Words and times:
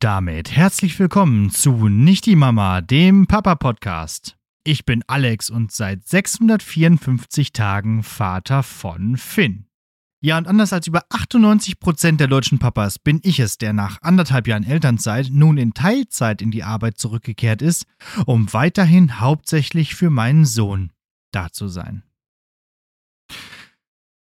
Damit 0.00 0.52
herzlich 0.52 0.96
willkommen 0.98 1.50
zu 1.50 1.88
Nicht 1.88 2.26
die 2.26 2.36
Mama, 2.36 2.80
dem 2.80 3.26
Papa-Podcast. 3.26 4.36
Ich 4.62 4.84
bin 4.84 5.02
Alex 5.08 5.50
und 5.50 5.72
seit 5.72 6.06
654 6.06 7.52
Tagen 7.52 8.04
Vater 8.04 8.62
von 8.62 9.16
Finn. 9.16 9.66
Ja, 10.20 10.38
und 10.38 10.46
anders 10.46 10.72
als 10.72 10.86
über 10.86 11.02
98% 11.10 12.16
der 12.16 12.28
deutschen 12.28 12.58
Papas 12.58 12.98
bin 12.98 13.20
ich 13.24 13.40
es, 13.40 13.58
der 13.58 13.72
nach 13.72 14.00
anderthalb 14.02 14.46
Jahren 14.46 14.64
Elternzeit 14.64 15.30
nun 15.32 15.58
in 15.58 15.74
Teilzeit 15.74 16.42
in 16.42 16.50
die 16.50 16.62
Arbeit 16.64 16.98
zurückgekehrt 16.98 17.60
ist, 17.60 17.84
um 18.24 18.52
weiterhin 18.52 19.20
hauptsächlich 19.20 19.94
für 19.94 20.10
meinen 20.10 20.44
Sohn 20.44 20.92
da 21.32 21.50
zu 21.50 21.66
sein. 21.66 22.04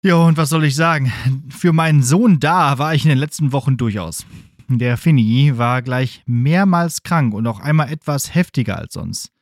Ja, 0.02 0.16
und 0.16 0.36
was 0.36 0.48
soll 0.48 0.64
ich 0.64 0.74
sagen? 0.74 1.12
Für 1.50 1.72
meinen 1.72 2.02
Sohn 2.02 2.40
da 2.40 2.78
war 2.78 2.94
ich 2.94 3.04
in 3.04 3.10
den 3.10 3.18
letzten 3.18 3.52
Wochen 3.52 3.76
durchaus. 3.76 4.24
Der 4.68 4.96
Finny 4.96 5.56
war 5.58 5.82
gleich 5.82 6.22
mehrmals 6.26 7.02
krank 7.02 7.34
und 7.34 7.46
auch 7.46 7.60
einmal 7.60 7.90
etwas 7.90 8.34
heftiger 8.34 8.78
als 8.78 8.94
sonst. 8.94 9.32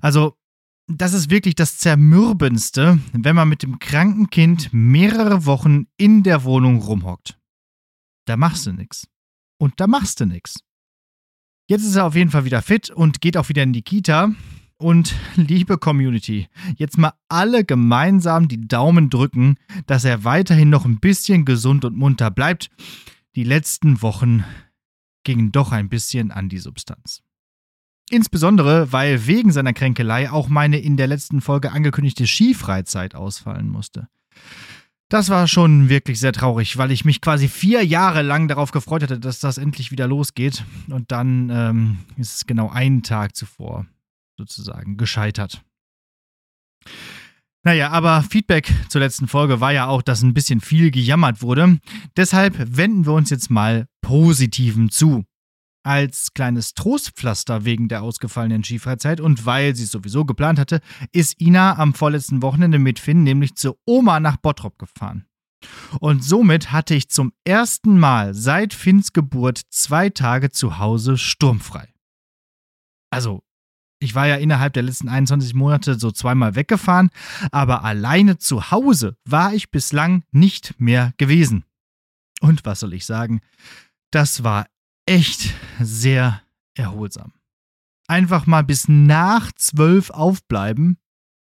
Also, 0.00 0.36
das 0.88 1.12
ist 1.12 1.30
wirklich 1.30 1.54
das 1.54 1.78
Zermürbendste, 1.78 2.98
wenn 3.12 3.36
man 3.36 3.48
mit 3.48 3.62
dem 3.62 3.78
kranken 3.78 4.30
Kind 4.30 4.72
mehrere 4.72 5.46
Wochen 5.46 5.86
in 5.96 6.22
der 6.22 6.44
Wohnung 6.44 6.80
rumhockt. 6.80 7.38
Da 8.26 8.36
machst 8.36 8.66
du 8.66 8.72
nix. 8.72 9.06
Und 9.58 9.78
da 9.78 9.86
machst 9.86 10.20
du 10.20 10.26
nix. 10.26 10.60
Jetzt 11.68 11.84
ist 11.84 11.94
er 11.94 12.06
auf 12.06 12.16
jeden 12.16 12.30
Fall 12.30 12.44
wieder 12.44 12.62
fit 12.62 12.90
und 12.90 13.20
geht 13.20 13.36
auch 13.36 13.48
wieder 13.48 13.62
in 13.62 13.72
die 13.72 13.82
Kita. 13.82 14.32
Und 14.78 15.14
liebe 15.36 15.78
Community, 15.78 16.48
jetzt 16.76 16.96
mal 16.96 17.12
alle 17.28 17.64
gemeinsam 17.64 18.48
die 18.48 18.66
Daumen 18.66 19.10
drücken, 19.10 19.56
dass 19.86 20.04
er 20.04 20.24
weiterhin 20.24 20.70
noch 20.70 20.86
ein 20.86 20.98
bisschen 20.98 21.44
gesund 21.44 21.84
und 21.84 21.96
munter 21.96 22.30
bleibt. 22.30 22.70
Die 23.36 23.44
letzten 23.44 24.02
Wochen 24.02 24.42
gingen 25.24 25.52
doch 25.52 25.72
ein 25.72 25.88
bisschen 25.88 26.30
an 26.30 26.48
die 26.48 26.58
Substanz. 26.58 27.22
Insbesondere, 28.10 28.92
weil 28.92 29.26
wegen 29.26 29.52
seiner 29.52 29.72
Kränkelei 29.72 30.30
auch 30.30 30.48
meine 30.48 30.80
in 30.80 30.96
der 30.96 31.06
letzten 31.06 31.40
Folge 31.40 31.70
angekündigte 31.70 32.26
Skifreizeit 32.26 33.14
ausfallen 33.14 33.68
musste. 33.68 34.08
Das 35.08 35.28
war 35.28 35.48
schon 35.48 35.88
wirklich 35.88 36.20
sehr 36.20 36.32
traurig, 36.32 36.76
weil 36.76 36.92
ich 36.92 37.04
mich 37.04 37.20
quasi 37.20 37.48
vier 37.48 37.84
Jahre 37.84 38.22
lang 38.22 38.46
darauf 38.48 38.70
gefreut 38.70 39.02
hatte, 39.02 39.18
dass 39.18 39.40
das 39.40 39.58
endlich 39.58 39.90
wieder 39.90 40.06
losgeht. 40.06 40.64
Und 40.88 41.10
dann 41.10 41.50
ähm, 41.50 41.98
ist 42.16 42.36
es 42.36 42.46
genau 42.46 42.68
einen 42.70 43.02
Tag 43.02 43.34
zuvor 43.36 43.86
sozusagen 44.36 44.96
gescheitert. 44.96 45.62
Naja, 47.62 47.90
aber 47.90 48.22
Feedback 48.22 48.72
zur 48.88 49.02
letzten 49.02 49.28
Folge 49.28 49.60
war 49.60 49.72
ja 49.72 49.86
auch, 49.86 50.00
dass 50.00 50.22
ein 50.22 50.32
bisschen 50.32 50.60
viel 50.60 50.90
gejammert 50.90 51.42
wurde. 51.42 51.78
Deshalb 52.16 52.56
wenden 52.76 53.04
wir 53.04 53.12
uns 53.12 53.28
jetzt 53.28 53.50
mal 53.50 53.86
Positiven 54.00 54.90
zu. 54.90 55.24
Als 55.82 56.32
kleines 56.34 56.74
Trostpflaster 56.74 57.64
wegen 57.64 57.88
der 57.88 58.02
ausgefallenen 58.02 58.64
Skifreizeit 58.64 59.20
und 59.20 59.46
weil 59.46 59.74
sie 59.74 59.84
es 59.84 59.90
sowieso 59.90 60.24
geplant 60.24 60.58
hatte, 60.58 60.80
ist 61.12 61.40
Ina 61.40 61.78
am 61.78 61.94
vorletzten 61.94 62.42
Wochenende 62.42 62.78
mit 62.78 62.98
Finn 62.98 63.22
nämlich 63.22 63.54
zur 63.56 63.78
Oma 63.86 64.20
nach 64.20 64.36
Bottrop 64.36 64.78
gefahren. 64.78 65.26
Und 66.00 66.24
somit 66.24 66.72
hatte 66.72 66.94
ich 66.94 67.10
zum 67.10 67.32
ersten 67.44 67.98
Mal 67.98 68.34
seit 68.34 68.72
Finns 68.72 69.12
Geburt 69.12 69.60
zwei 69.70 70.08
Tage 70.08 70.50
zu 70.50 70.78
Hause 70.78 71.18
sturmfrei. 71.18 71.88
Also 73.10 73.42
ich 74.00 74.14
war 74.14 74.26
ja 74.26 74.36
innerhalb 74.36 74.72
der 74.72 74.82
letzten 74.82 75.08
21 75.08 75.54
Monate 75.54 75.98
so 75.98 76.10
zweimal 76.10 76.54
weggefahren, 76.56 77.10
aber 77.52 77.84
alleine 77.84 78.38
zu 78.38 78.70
Hause 78.70 79.16
war 79.24 79.54
ich 79.54 79.70
bislang 79.70 80.24
nicht 80.32 80.74
mehr 80.78 81.12
gewesen. 81.18 81.64
Und 82.40 82.64
was 82.64 82.80
soll 82.80 82.94
ich 82.94 83.04
sagen? 83.04 83.40
Das 84.10 84.42
war 84.42 84.66
echt 85.06 85.54
sehr 85.78 86.40
erholsam. 86.74 87.32
Einfach 88.08 88.46
mal 88.46 88.64
bis 88.64 88.88
nach 88.88 89.52
zwölf 89.52 90.10
aufbleiben, 90.10 90.96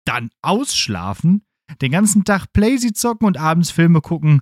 dann 0.04 0.30
ausschlafen, 0.40 1.44
den 1.82 1.92
ganzen 1.92 2.24
Tag 2.24 2.52
Playsy 2.52 2.92
zocken 2.92 3.26
und 3.26 3.36
abends 3.36 3.70
Filme 3.70 4.00
gucken. 4.00 4.40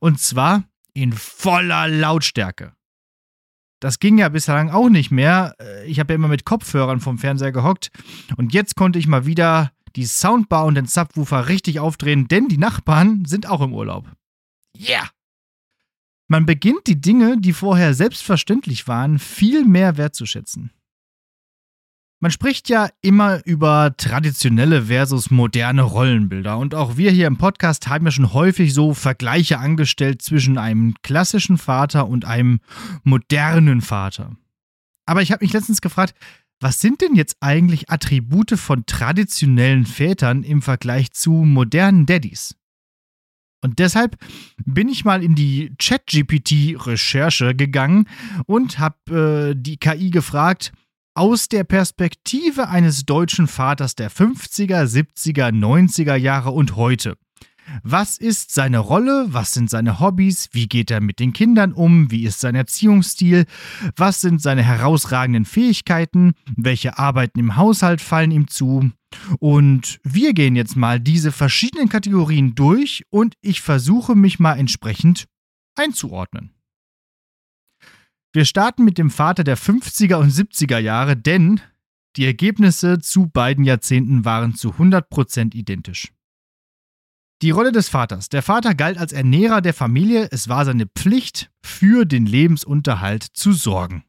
Und 0.00 0.20
zwar 0.20 0.64
in 0.94 1.12
voller 1.12 1.88
Lautstärke. 1.88 2.72
Das 3.80 4.00
ging 4.00 4.18
ja 4.18 4.28
bislang 4.28 4.70
auch 4.70 4.88
nicht 4.88 5.10
mehr. 5.10 5.54
Äh, 5.60 5.86
ich 5.86 6.00
habe 6.00 6.12
ja 6.12 6.16
immer 6.16 6.28
mit 6.28 6.44
Kopfhörern 6.44 7.00
vom 7.00 7.18
Fernseher 7.18 7.52
gehockt. 7.52 7.90
Und 8.36 8.52
jetzt 8.52 8.76
konnte 8.76 8.98
ich 8.98 9.06
mal 9.06 9.26
wieder 9.26 9.72
die 9.96 10.06
Soundbar 10.06 10.64
und 10.64 10.74
den 10.74 10.86
Subwoofer 10.86 11.48
richtig 11.48 11.80
aufdrehen, 11.80 12.28
denn 12.28 12.48
die 12.48 12.58
Nachbarn 12.58 13.24
sind 13.24 13.48
auch 13.48 13.60
im 13.60 13.72
Urlaub. 13.72 14.10
Yeah! 14.78 15.08
Man 16.28 16.44
beginnt 16.44 16.86
die 16.86 17.00
Dinge, 17.00 17.38
die 17.38 17.54
vorher 17.54 17.94
selbstverständlich 17.94 18.86
waren, 18.86 19.18
viel 19.18 19.64
mehr 19.64 19.96
wertzuschätzen. 19.96 20.72
Man 22.20 22.32
spricht 22.32 22.68
ja 22.68 22.88
immer 23.00 23.46
über 23.46 23.96
traditionelle 23.96 24.86
versus 24.86 25.30
moderne 25.30 25.82
Rollenbilder 25.82 26.58
und 26.58 26.74
auch 26.74 26.96
wir 26.96 27.12
hier 27.12 27.28
im 27.28 27.36
Podcast 27.36 27.86
haben 27.86 28.06
ja 28.06 28.10
schon 28.10 28.32
häufig 28.32 28.74
so 28.74 28.92
Vergleiche 28.92 29.58
angestellt 29.58 30.20
zwischen 30.20 30.58
einem 30.58 30.94
klassischen 31.02 31.58
Vater 31.58 32.08
und 32.08 32.24
einem 32.24 32.58
modernen 33.04 33.82
Vater. 33.82 34.36
Aber 35.06 35.22
ich 35.22 35.30
habe 35.30 35.44
mich 35.44 35.52
letztens 35.52 35.80
gefragt, 35.80 36.14
was 36.58 36.80
sind 36.80 37.02
denn 37.02 37.14
jetzt 37.14 37.36
eigentlich 37.38 37.88
Attribute 37.88 38.58
von 38.58 38.84
traditionellen 38.84 39.86
Vätern 39.86 40.42
im 40.42 40.60
Vergleich 40.60 41.12
zu 41.12 41.30
modernen 41.30 42.04
Daddys? 42.04 42.56
Und 43.62 43.78
deshalb 43.78 44.16
bin 44.64 44.88
ich 44.88 45.04
mal 45.04 45.22
in 45.22 45.36
die 45.36 45.72
ChatGPT-Recherche 45.78 47.54
gegangen 47.54 48.08
und 48.46 48.80
habe 48.80 49.52
äh, 49.52 49.60
die 49.60 49.76
KI 49.76 50.10
gefragt, 50.10 50.72
aus 51.18 51.48
der 51.48 51.64
Perspektive 51.64 52.68
eines 52.68 53.04
deutschen 53.04 53.48
Vaters 53.48 53.96
der 53.96 54.08
50er, 54.08 54.84
70er, 54.84 55.50
90er 55.50 56.14
Jahre 56.14 56.52
und 56.52 56.76
heute. 56.76 57.16
Was 57.82 58.18
ist 58.18 58.54
seine 58.54 58.78
Rolle? 58.78 59.26
Was 59.28 59.52
sind 59.52 59.68
seine 59.68 59.98
Hobbys? 59.98 60.48
Wie 60.52 60.68
geht 60.68 60.92
er 60.92 61.00
mit 61.00 61.18
den 61.18 61.32
Kindern 61.32 61.72
um? 61.72 62.10
Wie 62.12 62.24
ist 62.24 62.38
sein 62.38 62.54
Erziehungsstil? 62.54 63.46
Was 63.96 64.20
sind 64.20 64.40
seine 64.40 64.62
herausragenden 64.62 65.44
Fähigkeiten? 65.44 66.34
Welche 66.56 66.98
Arbeiten 66.98 67.40
im 67.40 67.56
Haushalt 67.56 68.00
fallen 68.00 68.30
ihm 68.30 68.46
zu? 68.46 68.92
Und 69.40 69.98
wir 70.04 70.34
gehen 70.34 70.54
jetzt 70.54 70.76
mal 70.76 71.00
diese 71.00 71.32
verschiedenen 71.32 71.88
Kategorien 71.88 72.54
durch 72.54 73.02
und 73.10 73.34
ich 73.42 73.60
versuche 73.60 74.14
mich 74.14 74.38
mal 74.38 74.54
entsprechend 74.54 75.26
einzuordnen. 75.74 76.57
Wir 78.32 78.44
starten 78.44 78.84
mit 78.84 78.98
dem 78.98 79.10
Vater 79.10 79.42
der 79.42 79.56
50er 79.56 80.16
und 80.16 80.30
70er 80.30 80.78
Jahre, 80.78 81.16
denn 81.16 81.60
die 82.16 82.26
Ergebnisse 82.26 82.98
zu 82.98 83.28
beiden 83.28 83.64
Jahrzehnten 83.64 84.24
waren 84.24 84.54
zu 84.54 84.72
100% 84.72 85.54
identisch. 85.54 86.12
Die 87.40 87.50
Rolle 87.50 87.70
des 87.70 87.88
Vaters. 87.88 88.28
Der 88.28 88.42
Vater 88.42 88.74
galt 88.74 88.98
als 88.98 89.12
Ernährer 89.12 89.60
der 89.60 89.72
Familie, 89.72 90.28
es 90.32 90.48
war 90.48 90.64
seine 90.64 90.86
Pflicht, 90.86 91.50
für 91.62 92.04
den 92.04 92.26
Lebensunterhalt 92.26 93.22
zu 93.22 93.52
sorgen. 93.52 94.04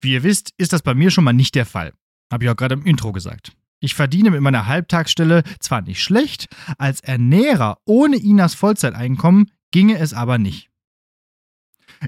Wie 0.00 0.12
ihr 0.12 0.22
wisst, 0.22 0.54
ist 0.56 0.72
das 0.72 0.82
bei 0.82 0.94
mir 0.94 1.10
schon 1.10 1.24
mal 1.24 1.32
nicht 1.32 1.54
der 1.56 1.66
Fall. 1.66 1.92
Habe 2.32 2.44
ich 2.44 2.50
auch 2.50 2.56
gerade 2.56 2.74
im 2.74 2.86
Intro 2.86 3.12
gesagt. 3.12 3.52
Ich 3.80 3.94
verdiene 3.94 4.30
mit 4.30 4.40
meiner 4.40 4.66
Halbtagsstelle 4.66 5.42
zwar 5.58 5.82
nicht 5.82 6.02
schlecht, 6.02 6.46
als 6.78 7.00
Ernährer 7.00 7.78
ohne 7.84 8.16
Inas 8.16 8.54
Vollzeiteinkommen 8.54 9.50
ginge 9.72 9.98
es 9.98 10.14
aber 10.14 10.38
nicht. 10.38 10.69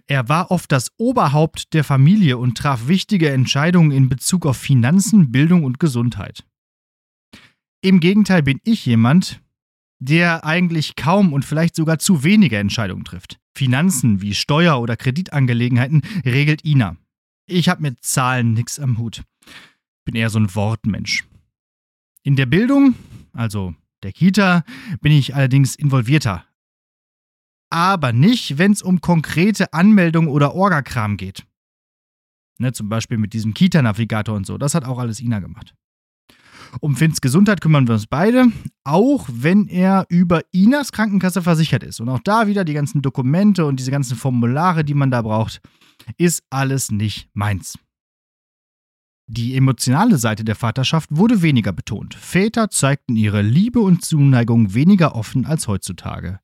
Er 0.07 0.29
war 0.29 0.51
oft 0.51 0.73
das 0.73 0.91
Oberhaupt 0.97 1.75
der 1.75 1.85
Familie 1.85 2.39
und 2.39 2.57
traf 2.57 2.89
wichtige 2.89 3.31
Entscheidungen 3.31 3.91
in 3.91 4.09
Bezug 4.09 4.47
auf 4.47 4.57
Finanzen, 4.57 5.31
Bildung 5.31 5.65
und 5.65 5.79
Gesundheit. 5.79 6.45
Im 7.83 8.01
Gegenteil 8.01 8.43
bin 8.43 8.61
ich 8.65 8.87
jemand, 8.87 9.43
der 9.99 10.45
eigentlich 10.45 10.97
kaum 10.97 11.33
und 11.33 11.45
vielleicht 11.45 11.77
sogar 11.77 11.99
zu 11.99 12.25
wenige 12.25 12.59
Entscheidungen 12.59 13.05
trifft. 13.05 13.39
Finanzen 13.55 14.23
wie 14.23 14.35
Steuer- 14.35 14.81
oder 14.81 14.97
Kreditangelegenheiten 14.97 16.03
regelt 16.25 16.65
Ina. 16.65 16.97
Ich 17.47 17.69
habe 17.69 17.83
mit 17.83 18.03
Zahlen 18.03 18.55
nichts 18.55 18.81
am 18.81 18.99
Hut. 18.99 19.23
Bin 20.05 20.15
eher 20.15 20.31
so 20.31 20.39
ein 20.39 20.55
Wortmensch. 20.55 21.25
In 22.23 22.37
der 22.37 22.47
Bildung, 22.47 22.95
also 23.33 23.75
der 24.03 24.13
Kita, 24.13 24.65
bin 25.01 25.13
ich 25.13 25.35
allerdings 25.35 25.75
involvierter, 25.75 26.45
aber 27.73 28.13
nicht, 28.13 28.59
wenn 28.59 28.73
es 28.73 28.83
um 28.83 29.01
konkrete 29.01 29.73
Anmeldungen 29.73 30.29
oder 30.29 30.55
Orgakram 30.55 31.17
geht. 31.17 31.45
Ne, 32.59 32.73
zum 32.73 32.89
Beispiel 32.89 33.17
mit 33.17 33.33
diesem 33.33 33.55
Kita-Navigator 33.55 34.37
und 34.37 34.47
so. 34.47 34.59
Das 34.59 34.75
hat 34.75 34.85
auch 34.85 34.99
alles 34.99 35.21
Ina 35.21 35.41
gemacht. 35.41 35.75
Um 36.81 36.97
Finns 36.97 37.21
Gesundheit 37.21 37.61
kümmern 37.61 37.87
wir 37.87 37.95
uns 37.95 38.07
beide, 38.07 38.47
auch 38.85 39.27
wenn 39.31 39.69
er 39.69 40.07
über 40.09 40.43
Inas 40.53 40.93
Krankenkasse 40.93 41.43
versichert 41.43 41.83
ist. 41.83 42.01
Und 42.01 42.09
auch 42.09 42.21
da 42.21 42.47
wieder 42.47 42.65
die 42.65 42.75
ganzen 42.75 43.03
Dokumente 43.03 43.65
und 43.65 43.81
diese 43.81 43.91
ganzen 43.91 44.17
Formulare, 44.17 44.85
die 44.85 44.95
man 44.95 45.11
da 45.11 45.23
braucht, 45.23 45.61
ist 46.19 46.43
alles 46.51 46.91
nicht 46.91 47.29
meins. 47.35 47.79
Die 49.29 49.57
emotionale 49.57 50.19
Seite 50.19 50.45
der 50.45 50.57
Vaterschaft 50.57 51.09
wurde 51.11 51.41
weniger 51.41 51.73
betont. 51.73 52.15
Väter 52.15 52.69
zeigten 52.69 53.17
ihre 53.17 53.41
Liebe 53.41 53.81
und 53.81 54.05
Zuneigung 54.05 54.75
weniger 54.75 55.15
offen 55.15 55.47
als 55.47 55.69
heutzutage. 55.69 56.41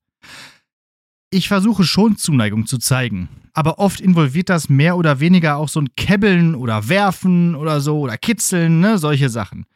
Ich 1.31 1.49
versuche 1.49 1.85
schon 1.85 2.17
Zuneigung 2.17 2.67
zu 2.67 2.79
zeigen, 2.79 3.29
aber 3.53 3.79
oft 3.79 4.01
involviert 4.01 4.49
das 4.49 4.71
mehr 4.71 4.97
oder 4.97 5.21
weniger 5.21 5.59
auch 5.59 5.69
so 5.69 5.81
ein 5.81 5.95
Kebbeln 5.95 6.55
oder 6.55 6.89
Werfen 6.89 7.55
oder 7.55 7.83
so 7.83 8.01
oder 8.01 8.17
Kitzeln, 8.17 8.81
ne, 8.81 8.97
solche 8.97 9.29
Sachen. 9.29 9.67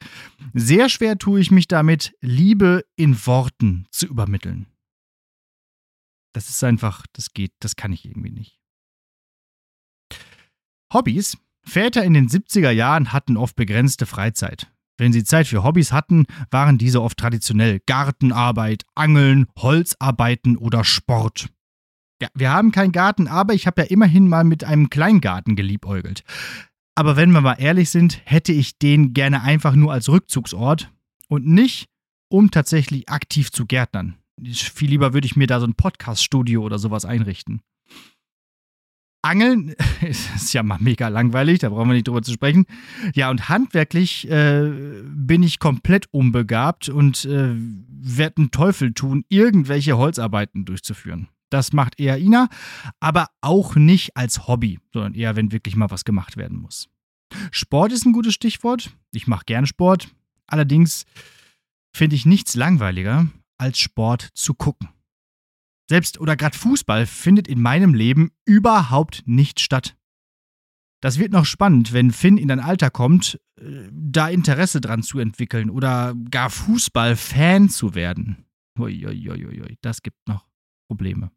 Sehr 0.54 0.88
schwer 0.88 1.18
tue 1.18 1.40
ich 1.40 1.50
mich 1.50 1.68
damit, 1.68 2.14
Liebe 2.20 2.84
in 2.96 3.26
Worten 3.26 3.86
zu 3.90 4.06
übermitteln. 4.06 4.66
Das 6.32 6.48
ist 6.48 6.64
einfach, 6.64 7.06
das 7.12 7.34
geht, 7.34 7.52
das 7.60 7.76
kann 7.76 7.92
ich 7.92 8.06
irgendwie 8.06 8.30
nicht. 8.30 8.58
Hobbys. 10.92 11.36
Väter 11.64 12.02
in 12.02 12.14
den 12.14 12.28
70er 12.28 12.70
Jahren 12.70 13.12
hatten 13.12 13.36
oft 13.36 13.54
begrenzte 13.54 14.04
Freizeit. 14.04 14.72
Wenn 15.02 15.12
sie 15.12 15.24
Zeit 15.24 15.48
für 15.48 15.64
Hobbys 15.64 15.90
hatten, 15.90 16.26
waren 16.52 16.78
diese 16.78 17.02
oft 17.02 17.18
traditionell 17.18 17.80
Gartenarbeit, 17.86 18.84
Angeln, 18.94 19.46
Holzarbeiten 19.58 20.56
oder 20.56 20.84
Sport. 20.84 21.48
Ja, 22.22 22.28
wir 22.34 22.52
haben 22.52 22.70
keinen 22.70 22.92
Garten, 22.92 23.26
aber 23.26 23.52
ich 23.52 23.66
habe 23.66 23.82
ja 23.82 23.88
immerhin 23.88 24.28
mal 24.28 24.44
mit 24.44 24.62
einem 24.62 24.90
Kleingarten 24.90 25.56
geliebäugelt. 25.56 26.22
Aber 26.94 27.16
wenn 27.16 27.32
wir 27.32 27.40
mal 27.40 27.54
ehrlich 27.54 27.90
sind, 27.90 28.20
hätte 28.26 28.52
ich 28.52 28.78
den 28.78 29.12
gerne 29.12 29.42
einfach 29.42 29.74
nur 29.74 29.92
als 29.92 30.08
Rückzugsort 30.08 30.92
und 31.26 31.48
nicht, 31.48 31.88
um 32.28 32.52
tatsächlich 32.52 33.08
aktiv 33.08 33.50
zu 33.50 33.66
gärtnern. 33.66 34.18
Viel 34.52 34.90
lieber 34.90 35.14
würde 35.14 35.26
ich 35.26 35.34
mir 35.34 35.48
da 35.48 35.58
so 35.58 35.66
ein 35.66 35.74
Podcast-Studio 35.74 36.62
oder 36.62 36.78
sowas 36.78 37.04
einrichten. 37.04 37.60
Angeln 39.22 39.74
ist 40.00 40.52
ja 40.52 40.62
mal 40.62 40.78
mega 40.80 41.08
langweilig, 41.08 41.60
da 41.60 41.68
brauchen 41.68 41.88
wir 41.88 41.94
nicht 41.94 42.08
drüber 42.08 42.22
zu 42.22 42.32
sprechen. 42.32 42.66
Ja, 43.14 43.30
und 43.30 43.48
handwerklich 43.48 44.28
äh, 44.28 44.70
bin 45.06 45.42
ich 45.42 45.60
komplett 45.60 46.06
unbegabt 46.12 46.88
und 46.88 47.24
äh, 47.24 47.54
werde 47.54 48.38
einen 48.38 48.50
Teufel 48.50 48.92
tun, 48.92 49.24
irgendwelche 49.28 49.96
Holzarbeiten 49.96 50.64
durchzuführen. 50.64 51.28
Das 51.50 51.72
macht 51.72 52.00
eher 52.00 52.18
Ina, 52.18 52.48
aber 52.98 53.28
auch 53.42 53.76
nicht 53.76 54.16
als 54.16 54.48
Hobby, 54.48 54.80
sondern 54.92 55.14
eher, 55.14 55.36
wenn 55.36 55.52
wirklich 55.52 55.76
mal 55.76 55.90
was 55.90 56.04
gemacht 56.04 56.36
werden 56.36 56.58
muss. 56.58 56.88
Sport 57.50 57.92
ist 57.92 58.06
ein 58.06 58.12
gutes 58.12 58.34
Stichwort. 58.34 58.90
Ich 59.12 59.26
mache 59.26 59.44
gern 59.46 59.66
Sport. 59.66 60.08
Allerdings 60.46 61.04
finde 61.94 62.16
ich 62.16 62.26
nichts 62.26 62.54
langweiliger, 62.54 63.26
als 63.58 63.78
Sport 63.78 64.30
zu 64.34 64.54
gucken. 64.54 64.88
Selbst 65.92 66.18
oder 66.18 66.36
gerade 66.36 66.56
Fußball 66.56 67.04
findet 67.04 67.46
in 67.46 67.60
meinem 67.60 67.92
Leben 67.92 68.30
überhaupt 68.46 69.24
nicht 69.26 69.60
statt. 69.60 69.94
Das 71.02 71.18
wird 71.18 71.32
noch 71.32 71.44
spannend, 71.44 71.92
wenn 71.92 72.12
Finn 72.12 72.38
in 72.38 72.50
ein 72.50 72.60
Alter 72.60 72.88
kommt, 72.88 73.38
äh, 73.60 73.90
da 73.92 74.28
Interesse 74.28 74.80
dran 74.80 75.02
zu 75.02 75.18
entwickeln 75.18 75.68
oder 75.68 76.14
gar 76.30 76.48
Fußballfan 76.48 77.68
zu 77.68 77.94
werden. 77.94 78.46
Uiuiuiui, 78.78 79.76
das 79.82 80.00
gibt 80.00 80.16
noch 80.26 80.46
Probleme. 80.88 81.30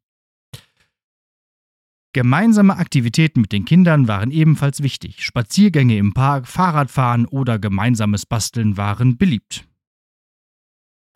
Gemeinsame 2.14 2.78
Aktivitäten 2.78 3.42
mit 3.42 3.52
den 3.52 3.66
Kindern 3.66 4.08
waren 4.08 4.32
ebenfalls 4.32 4.82
wichtig. 4.82 5.26
Spaziergänge 5.26 5.98
im 5.98 6.14
Park, 6.14 6.48
Fahrradfahren 6.48 7.26
oder 7.26 7.60
gemeinsames 7.60 8.26
Basteln 8.26 8.78
waren 8.78 9.18
beliebt. 9.18 9.68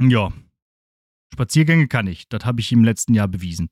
Ja, 0.01 0.33
Spaziergänge 1.33 1.87
kann 1.87 2.07
ich, 2.07 2.27
das 2.29 2.45
habe 2.45 2.61
ich 2.61 2.71
im 2.71 2.83
letzten 2.83 3.13
Jahr 3.13 3.27
bewiesen. 3.27 3.69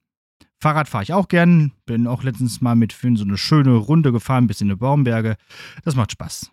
Fahrrad 0.59 0.89
fahre 0.89 1.03
ich 1.03 1.13
auch 1.13 1.27
gern, 1.27 1.71
bin 1.85 2.07
auch 2.07 2.23
letztens 2.23 2.61
mal 2.61 2.75
mit 2.75 2.93
Finn 2.93 3.15
so 3.15 3.23
eine 3.23 3.37
schöne 3.37 3.75
Runde 3.75 4.11
gefahren 4.11 4.47
bis 4.47 4.61
in 4.61 4.69
die 4.69 4.75
Baumberge. 4.75 5.37
Das 5.83 5.95
macht 5.95 6.11
Spaß. 6.11 6.51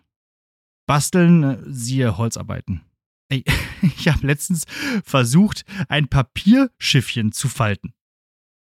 Basteln, 0.85 1.43
äh, 1.43 1.63
siehe 1.65 2.17
Holzarbeiten. 2.17 2.81
Ey, 3.29 3.43
ich 3.81 4.07
habe 4.07 4.27
letztens 4.27 4.65
versucht, 5.03 5.65
ein 5.89 6.07
Papierschiffchen 6.07 7.31
zu 7.31 7.49
falten. 7.49 7.93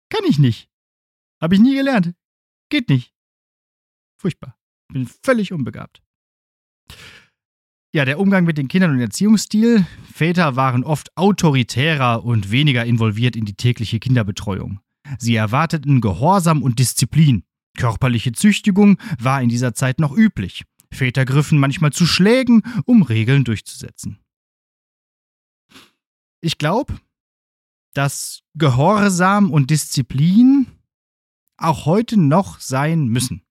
Kann 0.08 0.25
ich 0.25 0.38
nicht. 0.38 0.70
Habe 1.40 1.54
ich 1.54 1.60
nie 1.60 1.75
gelernt. 1.75 2.14
Geht 2.70 2.88
nicht. 2.88 3.14
Furchtbar. 4.16 4.58
Bin 4.90 5.06
völlig 5.22 5.52
unbegabt. 5.52 6.02
Ja, 7.93 8.05
der 8.05 8.20
Umgang 8.20 8.44
mit 8.44 8.58
den 8.58 8.69
Kindern 8.69 8.90
und 8.90 9.00
Erziehungsstil. 9.00 9.87
Väter 10.12 10.56
waren 10.56 10.85
oft 10.85 11.17
autoritärer 11.17 12.23
und 12.23 12.50
weniger 12.50 12.85
involviert 12.85 13.35
in 13.35 13.46
die 13.46 13.55
tägliche 13.55 13.99
Kinderbetreuung. 13.99 14.81
Sie 15.19 15.35
erwarteten 15.35 16.02
Gehorsam 16.02 16.62
und 16.62 16.79
Disziplin. 16.79 17.44
Körperliche 17.79 18.32
Züchtigung 18.32 18.99
war 19.19 19.40
in 19.40 19.49
dieser 19.49 19.73
Zeit 19.73 20.00
noch 20.00 20.14
üblich. 20.14 20.64
Väter 20.93 21.25
griffen 21.25 21.58
manchmal 21.58 21.93
zu 21.93 22.06
Schlägen, 22.06 22.62
um 22.85 23.02
Regeln 23.02 23.44
durchzusetzen. 23.44 24.19
Ich 26.40 26.58
glaube, 26.58 26.99
dass 27.94 28.43
Gehorsam 28.55 29.50
und 29.50 29.70
Disziplin 29.70 30.67
auch 31.56 31.87
heute 31.87 32.19
noch 32.19 32.61
sein 32.61 33.08
müssen. 33.08 33.43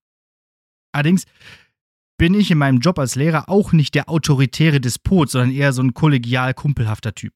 Allerdings 0.92 1.26
bin 2.18 2.34
ich 2.34 2.52
in 2.52 2.58
meinem 2.58 2.80
Job 2.80 3.00
als 3.00 3.16
Lehrer 3.16 3.50
auch 3.50 3.72
nicht 3.72 3.96
der 3.96 4.10
autoritäre 4.10 4.82
Despot, 4.82 5.30
sondern 5.30 5.52
eher 5.52 5.74
so 5.74 5.82
ein 5.82 5.94
kollegial 5.94 6.54
kumpelhafter 6.54 7.14
Typ. 7.14 7.34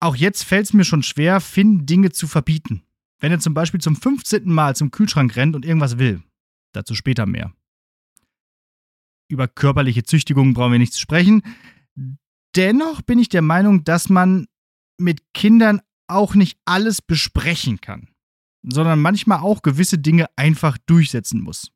Auch 0.00 0.14
jetzt 0.14 0.44
fällt 0.44 0.66
es 0.66 0.72
mir 0.72 0.84
schon 0.84 1.02
schwer, 1.02 1.40
Finn 1.40 1.86
Dinge 1.86 2.12
zu 2.12 2.28
verbieten. 2.28 2.82
Wenn 3.20 3.32
er 3.32 3.40
zum 3.40 3.54
Beispiel 3.54 3.80
zum 3.80 3.96
15. 3.96 4.44
Mal 4.44 4.76
zum 4.76 4.90
Kühlschrank 4.90 5.34
rennt 5.34 5.56
und 5.56 5.64
irgendwas 5.64 5.98
will. 5.98 6.22
Dazu 6.72 6.94
später 6.94 7.26
mehr. 7.26 7.52
Über 9.28 9.48
körperliche 9.48 10.04
Züchtigung 10.04 10.54
brauchen 10.54 10.72
wir 10.72 10.78
nicht 10.78 10.92
zu 10.92 11.00
sprechen. 11.00 11.42
Dennoch 12.54 13.02
bin 13.02 13.18
ich 13.18 13.28
der 13.28 13.42
Meinung, 13.42 13.84
dass 13.84 14.08
man 14.08 14.46
mit 14.98 15.22
Kindern 15.34 15.80
auch 16.06 16.34
nicht 16.34 16.58
alles 16.64 17.02
besprechen 17.02 17.80
kann, 17.80 18.08
sondern 18.62 19.00
manchmal 19.00 19.40
auch 19.40 19.62
gewisse 19.62 19.98
Dinge 19.98 20.26
einfach 20.36 20.78
durchsetzen 20.86 21.40
muss. 21.42 21.72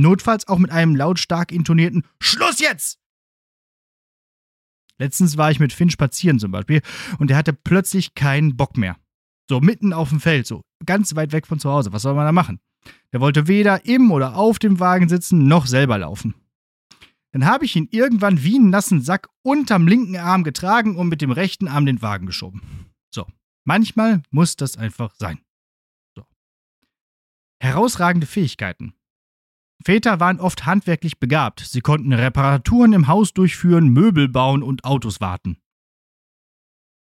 Notfalls 0.00 0.48
auch 0.48 0.58
mit 0.58 0.70
einem 0.70 0.96
lautstark 0.96 1.52
intonierten 1.52 2.04
Schluss 2.20 2.60
jetzt! 2.60 2.98
Letztens 4.98 5.36
war 5.36 5.50
ich 5.50 5.60
mit 5.60 5.72
Finn 5.72 5.90
spazieren 5.90 6.38
zum 6.38 6.52
Beispiel 6.52 6.82
und 7.18 7.30
er 7.30 7.36
hatte 7.38 7.54
plötzlich 7.54 8.14
keinen 8.14 8.56
Bock 8.56 8.76
mehr. 8.76 8.96
So 9.48 9.60
mitten 9.60 9.92
auf 9.92 10.10
dem 10.10 10.20
Feld, 10.20 10.46
so 10.46 10.62
ganz 10.84 11.16
weit 11.16 11.32
weg 11.32 11.46
von 11.46 11.58
zu 11.58 11.70
Hause. 11.70 11.92
Was 11.92 12.02
soll 12.02 12.14
man 12.14 12.26
da 12.26 12.32
machen? 12.32 12.60
Der 13.12 13.20
wollte 13.20 13.48
weder 13.48 13.84
im 13.86 14.10
oder 14.10 14.36
auf 14.36 14.58
dem 14.58 14.78
Wagen 14.78 15.08
sitzen 15.08 15.48
noch 15.48 15.66
selber 15.66 15.98
laufen. 15.98 16.34
Dann 17.32 17.46
habe 17.46 17.64
ich 17.64 17.76
ihn 17.76 17.88
irgendwann 17.90 18.42
wie 18.42 18.56
einen 18.56 18.70
nassen 18.70 19.02
Sack 19.02 19.28
unterm 19.42 19.86
linken 19.88 20.16
Arm 20.16 20.44
getragen 20.44 20.96
und 20.96 21.08
mit 21.08 21.22
dem 21.22 21.30
rechten 21.30 21.68
Arm 21.68 21.86
den 21.86 22.02
Wagen 22.02 22.26
geschoben. 22.26 22.90
So, 23.14 23.26
manchmal 23.64 24.22
muss 24.30 24.56
das 24.56 24.76
einfach 24.76 25.14
sein. 25.14 25.40
So. 26.14 26.24
Herausragende 27.62 28.26
Fähigkeiten. 28.26 28.94
Väter 29.82 30.20
waren 30.20 30.40
oft 30.40 30.66
handwerklich 30.66 31.18
begabt. 31.18 31.60
Sie 31.60 31.80
konnten 31.80 32.12
Reparaturen 32.12 32.92
im 32.92 33.08
Haus 33.08 33.32
durchführen, 33.32 33.88
Möbel 33.88 34.28
bauen 34.28 34.62
und 34.62 34.84
Autos 34.84 35.20
warten. 35.20 35.58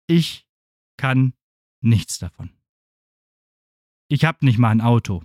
Ich 0.07 0.47
kann 0.97 1.35
nichts 1.81 2.19
davon. 2.19 2.51
Ich 4.09 4.25
hab 4.25 4.43
nicht 4.43 4.59
mal 4.59 4.71
ein 4.71 4.81
Auto. 4.81 5.25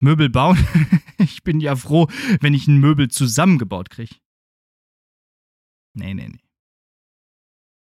Möbel 0.00 0.28
bauen? 0.28 0.58
ich 1.18 1.42
bin 1.42 1.60
ja 1.60 1.76
froh, 1.76 2.08
wenn 2.40 2.54
ich 2.54 2.68
ein 2.68 2.78
Möbel 2.78 3.08
zusammengebaut 3.08 3.90
kriege. 3.90 4.14
Nee, 5.94 6.14
nee, 6.14 6.28
nee. 6.28 6.47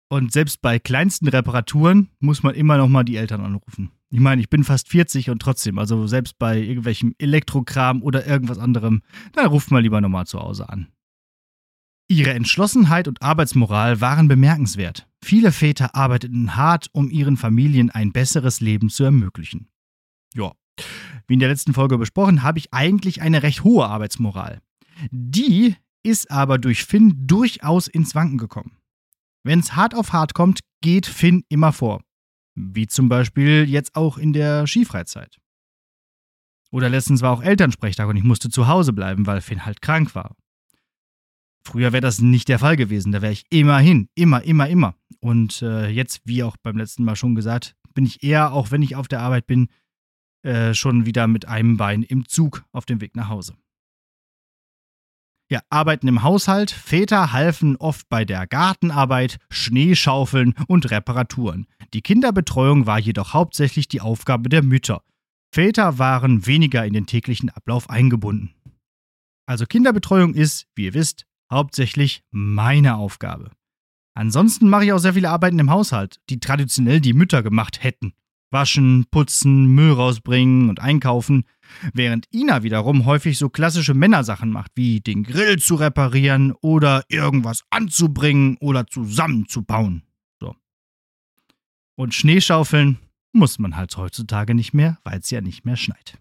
Und 0.09 0.33
selbst 0.33 0.63
bei 0.63 0.79
kleinsten 0.79 1.29
Reparaturen 1.29 2.11
muss 2.21 2.43
man 2.43 2.55
immer 2.55 2.77
noch 2.77 2.89
mal 2.89 3.05
die 3.05 3.17
Eltern 3.17 3.41
anrufen. 3.41 3.91
Ich 4.11 4.21
meine, 4.21 4.41
ich 4.41 4.49
bin 4.49 4.63
fast 4.63 4.89
40 4.89 5.31
und 5.31 5.41
trotzdem, 5.41 5.79
also 5.79 6.07
selbst 6.07 6.39
bei 6.39 6.59
irgendwelchem 6.59 7.15
Elektrokram 7.19 8.03
oder 8.03 8.27
irgendwas 8.27 8.59
anderem, 8.59 9.03
da 9.33 9.47
ruft 9.47 9.71
man 9.73 9.83
lieber 9.83 10.01
nochmal 10.01 10.27
zu 10.27 10.39
Hause 10.39 10.69
an. 10.69 10.89
Ihre 12.09 12.35
Entschlossenheit 12.35 13.09
und 13.09 13.21
Arbeitsmoral 13.21 14.01
waren 14.01 14.29
bemerkenswert. 14.29 15.09
Viele 15.25 15.51
Väter 15.51 15.97
arbeiteten 15.97 16.55
hart, 16.55 16.89
um 16.93 17.11
ihren 17.11 17.37
Familien 17.37 17.91
ein 17.91 18.13
besseres 18.13 18.61
Leben 18.61 18.91
zu 18.91 19.03
ermöglichen. 19.03 19.69
Ja, 20.35 20.53
wie 21.27 21.35
in 21.35 21.41
der 21.41 21.49
letzten 21.49 21.75
Folge 21.75 21.99
besprochen, 21.99 22.45
habe 22.45 22.59
ich 22.59 22.73
eigentlich 22.73 23.23
eine 23.23 23.43
recht 23.43 23.65
hohe 23.65 23.87
Arbeitsmoral. 23.87 24.61
Die 25.11 25.75
ist 26.05 26.31
aber 26.31 26.59
durch 26.59 26.85
Finn 26.85 27.27
durchaus 27.27 27.89
ins 27.89 28.15
Wanken 28.15 28.39
gekommen. 28.39 28.77
Wenn 29.47 29.61
es 29.61 29.77
hart 29.77 29.95
auf 29.95 30.13
hart 30.13 30.35
kommt, 30.35 30.59
geht 30.81 31.07
Finn 31.07 31.45
immer 31.49 31.73
vor. 31.73 32.03
Wie 32.57 32.89
zum 32.89 33.09
Beispiel 33.09 33.65
jetzt 33.69 33.95
auch 33.95 34.19
in 34.19 34.33
der 34.33 34.67
Skifreizeit. 34.67 35.39
Oder 36.73 36.89
letztens 36.89 37.23
war 37.23 37.31
auch 37.31 37.45
Elternsprechtag 37.45 38.09
und 38.09 38.17
ich 38.17 38.25
musste 38.25 38.51
zu 38.51 38.67
Hause 38.67 38.93
bleiben, 38.93 39.25
weil 39.25 39.41
Finn 39.41 39.65
halt 39.65 39.81
krank 39.81 40.17
war. 40.17 40.35
Früher 41.65 41.93
wäre 41.93 42.01
das 42.01 42.21
nicht 42.21 42.49
der 42.49 42.59
Fall 42.59 42.77
gewesen. 42.77 43.13
Da 43.13 43.23
wäre 43.23 43.33
ich 43.33 43.45
immer 43.49 43.79
hin. 43.79 44.09
Immer, 44.17 44.43
immer, 44.43 44.69
immer. 44.69 44.97
Und 45.21 45.63
äh, 45.63 45.91
jetzt, 45.91 46.23
wie 46.25 46.43
auch 46.43 46.57
beim 46.57 46.77
letzten 46.77 47.05
Mal 47.05 47.15
schon 47.15 47.37
gesagt, 47.37 47.77
bin 47.95 48.05
ich 48.05 48.25
eher, 48.25 48.53
auch 48.53 48.73
wenn 48.73 48.83
ich 48.83 48.97
auf 48.97 49.07
der 49.07 49.21
Arbeit 49.21 49.47
bin, 49.47 49.69
äh, 50.43 50.75
schon 50.75 51.07
wieder 51.07 51.29
mit 51.29 51.47
einem 51.47 51.77
Bein 51.77 52.03
im 52.03 52.27
Zug 52.27 52.65
auf 52.73 52.85
dem 52.85 53.01
Weg 53.01 53.15
nach 53.15 53.29
Hause. 53.29 53.55
Ja, 55.49 55.61
Arbeiten 55.71 56.09
im 56.09 56.25
Haushalt. 56.25 56.73
Väter 56.73 57.33
halfen 57.33 57.77
oft 57.77 58.09
bei 58.09 58.25
der 58.25 58.49
Gartenarbeit, 58.49 59.39
Schneeschaufeln 59.49 60.55
und 60.67 60.91
Reparaturen. 60.91 61.67
Die 61.95 62.03
Kinderbetreuung 62.03 62.87
war 62.87 62.99
jedoch 62.99 63.33
hauptsächlich 63.33 63.87
die 63.87 64.01
Aufgabe 64.01 64.49
der 64.49 64.65
Mütter. 64.65 65.03
Väter 65.53 65.99
waren 65.99 66.47
weniger 66.47 66.85
in 66.85 66.93
den 66.93 67.07
täglichen 67.07 67.49
Ablauf 67.49 67.89
eingebunden. 67.89 68.55
Also 69.47 69.67
Kinderbetreuung 69.67 70.35
ist, 70.35 70.67
wie 70.75 70.87
ihr 70.87 70.95
wisst, 70.95 71.27
hauptsächlich 71.51 72.25
meine 72.33 72.97
Aufgabe. 72.97 73.53
Ansonsten 74.15 74.69
mache 74.69 74.87
ich 74.87 74.93
auch 74.93 74.99
sehr 74.99 75.15
viele 75.15 75.31
Arbeiten 75.31 75.61
im 75.61 75.71
Haushalt, 75.71 76.21
die 76.29 76.41
traditionell 76.41 77.01
die 77.01 77.13
Mütter 77.13 77.45
gemacht 77.45 77.85
hätten. 77.85 78.15
Waschen, 78.51 79.07
putzen, 79.11 79.67
Müll 79.67 79.93
rausbringen 79.93 80.69
und 80.69 80.81
einkaufen, 80.81 81.45
während 81.93 82.27
Ina 82.33 82.63
wiederum 82.63 83.05
häufig 83.05 83.39
so 83.39 83.49
klassische 83.49 83.95
Männersachen 83.95 84.51
macht, 84.51 84.73
wie 84.75 85.01
den 85.01 85.25
Grill 85.25 85.59
zu 85.59 85.75
reparieren 85.75 86.53
oder 86.61 87.05
irgendwas 87.09 87.65
anzubringen 87.71 88.57
oder 88.61 88.87
zusammenzubauen. 88.87 90.03
So. 90.41 90.55
Und 91.97 92.15
Schneeschaufeln 92.15 92.99
muss 93.33 93.59
man 93.59 93.77
halt 93.77 93.97
heutzutage 93.97 94.55
nicht 94.55 94.73
mehr, 94.73 94.99
weil 95.05 95.19
es 95.19 95.31
ja 95.31 95.41
nicht 95.41 95.65
mehr 95.65 95.77
schneit. 95.77 96.19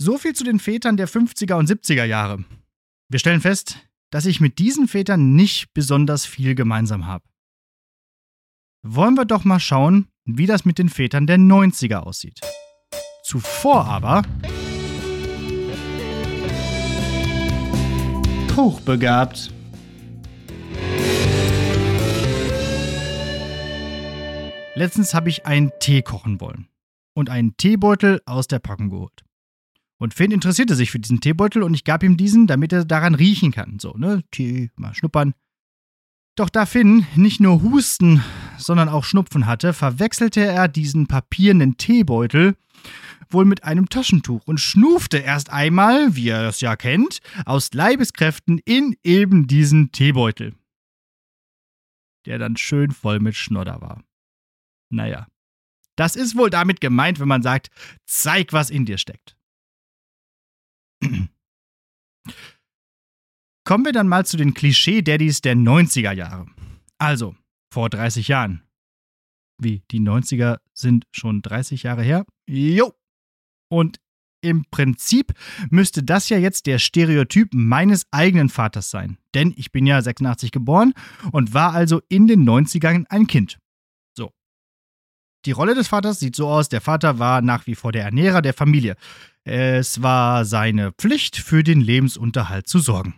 So 0.00 0.16
viel 0.16 0.34
zu 0.34 0.44
den 0.44 0.60
Vätern 0.60 0.96
der 0.96 1.08
50er 1.08 1.54
und 1.54 1.68
70er 1.68 2.04
Jahre. 2.04 2.44
Wir 3.08 3.18
stellen 3.18 3.40
fest, 3.40 3.78
dass 4.10 4.26
ich 4.26 4.40
mit 4.40 4.58
diesen 4.58 4.86
Vätern 4.86 5.34
nicht 5.34 5.74
besonders 5.74 6.24
viel 6.24 6.54
gemeinsam 6.54 7.06
habe. 7.06 7.24
Wollen 8.82 9.16
wir 9.16 9.24
doch 9.24 9.44
mal 9.44 9.58
schauen, 9.58 10.06
wie 10.36 10.46
das 10.46 10.64
mit 10.64 10.78
den 10.78 10.88
Vätern 10.90 11.26
der 11.26 11.38
90er 11.38 11.98
aussieht. 11.98 12.40
Zuvor 13.24 13.86
aber. 13.86 14.22
Hochbegabt. 18.54 19.52
Letztens 24.74 25.14
habe 25.14 25.28
ich 25.28 25.46
einen 25.46 25.72
Tee 25.80 26.02
kochen 26.02 26.40
wollen 26.40 26.68
und 27.14 27.30
einen 27.30 27.56
Teebeutel 27.56 28.20
aus 28.26 28.46
der 28.46 28.58
Packung 28.58 28.90
geholt. 28.90 29.24
Und 29.98 30.14
Finn 30.14 30.30
interessierte 30.30 30.76
sich 30.76 30.90
für 30.90 31.00
diesen 31.00 31.20
Teebeutel 31.20 31.62
und 31.62 31.74
ich 31.74 31.84
gab 31.84 32.02
ihm 32.02 32.16
diesen, 32.16 32.46
damit 32.46 32.72
er 32.72 32.84
daran 32.84 33.14
riechen 33.14 33.50
kann. 33.50 33.78
So, 33.80 33.94
ne? 33.94 34.22
Tee, 34.30 34.70
mal 34.76 34.94
schnuppern. 34.94 35.34
Doch 36.36 36.48
da 36.48 36.66
Finn 36.66 37.04
nicht 37.16 37.40
nur 37.40 37.62
Husten, 37.62 38.22
sondern 38.58 38.88
auch 38.88 39.04
Schnupfen 39.04 39.46
hatte, 39.46 39.72
verwechselte 39.72 40.44
er 40.44 40.68
diesen 40.68 41.06
papierenden 41.06 41.76
Teebeutel 41.76 42.56
wohl 43.30 43.44
mit 43.44 43.64
einem 43.64 43.88
Taschentuch 43.88 44.46
und 44.46 44.58
schnufte 44.58 45.18
erst 45.18 45.50
einmal, 45.50 46.16
wie 46.16 46.28
er 46.28 46.48
es 46.48 46.60
ja 46.60 46.76
kennt, 46.76 47.20
aus 47.44 47.72
Leibeskräften 47.72 48.58
in 48.64 48.96
eben 49.02 49.46
diesen 49.46 49.92
Teebeutel. 49.92 50.54
Der 52.26 52.38
dann 52.38 52.56
schön 52.56 52.90
voll 52.90 53.20
mit 53.20 53.36
Schnodder 53.36 53.80
war. 53.80 54.02
Naja. 54.90 55.26
Das 55.96 56.14
ist 56.16 56.36
wohl 56.36 56.50
damit 56.50 56.80
gemeint, 56.80 57.18
wenn 57.18 57.28
man 57.28 57.42
sagt, 57.42 57.70
zeig, 58.06 58.52
was 58.52 58.70
in 58.70 58.84
dir 58.84 58.98
steckt. 58.98 59.36
Kommen 63.64 63.84
wir 63.84 63.92
dann 63.92 64.08
mal 64.08 64.24
zu 64.24 64.36
den 64.36 64.54
Klischee-Daddys 64.54 65.40
der 65.40 65.54
90er 65.54 66.12
Jahre. 66.12 66.46
Also, 66.98 67.34
vor 67.72 67.90
30 67.90 68.28
Jahren. 68.28 68.62
Wie, 69.60 69.82
die 69.90 70.00
90er 70.00 70.58
sind 70.72 71.06
schon 71.10 71.42
30 71.42 71.82
Jahre 71.82 72.02
her? 72.02 72.24
Jo. 72.46 72.92
Und 73.68 73.98
im 74.40 74.64
Prinzip 74.70 75.34
müsste 75.68 76.02
das 76.02 76.28
ja 76.28 76.38
jetzt 76.38 76.66
der 76.66 76.78
Stereotyp 76.78 77.48
meines 77.52 78.06
eigenen 78.12 78.48
Vaters 78.48 78.90
sein. 78.90 79.18
Denn 79.34 79.52
ich 79.56 79.72
bin 79.72 79.84
ja 79.84 80.00
86 80.00 80.52
geboren 80.52 80.94
und 81.32 81.54
war 81.54 81.72
also 81.72 82.00
in 82.08 82.28
den 82.28 82.48
90ern 82.48 83.04
ein 83.08 83.26
Kind. 83.26 83.58
So. 84.16 84.30
Die 85.44 85.50
Rolle 85.50 85.74
des 85.74 85.88
Vaters 85.88 86.20
sieht 86.20 86.36
so 86.36 86.48
aus, 86.48 86.68
der 86.68 86.80
Vater 86.80 87.18
war 87.18 87.42
nach 87.42 87.66
wie 87.66 87.74
vor 87.74 87.90
der 87.90 88.04
Ernährer 88.04 88.42
der 88.42 88.54
Familie. 88.54 88.94
Es 89.42 90.02
war 90.02 90.44
seine 90.44 90.92
Pflicht, 90.92 91.36
für 91.36 91.64
den 91.64 91.80
Lebensunterhalt 91.80 92.68
zu 92.68 92.78
sorgen. 92.78 93.14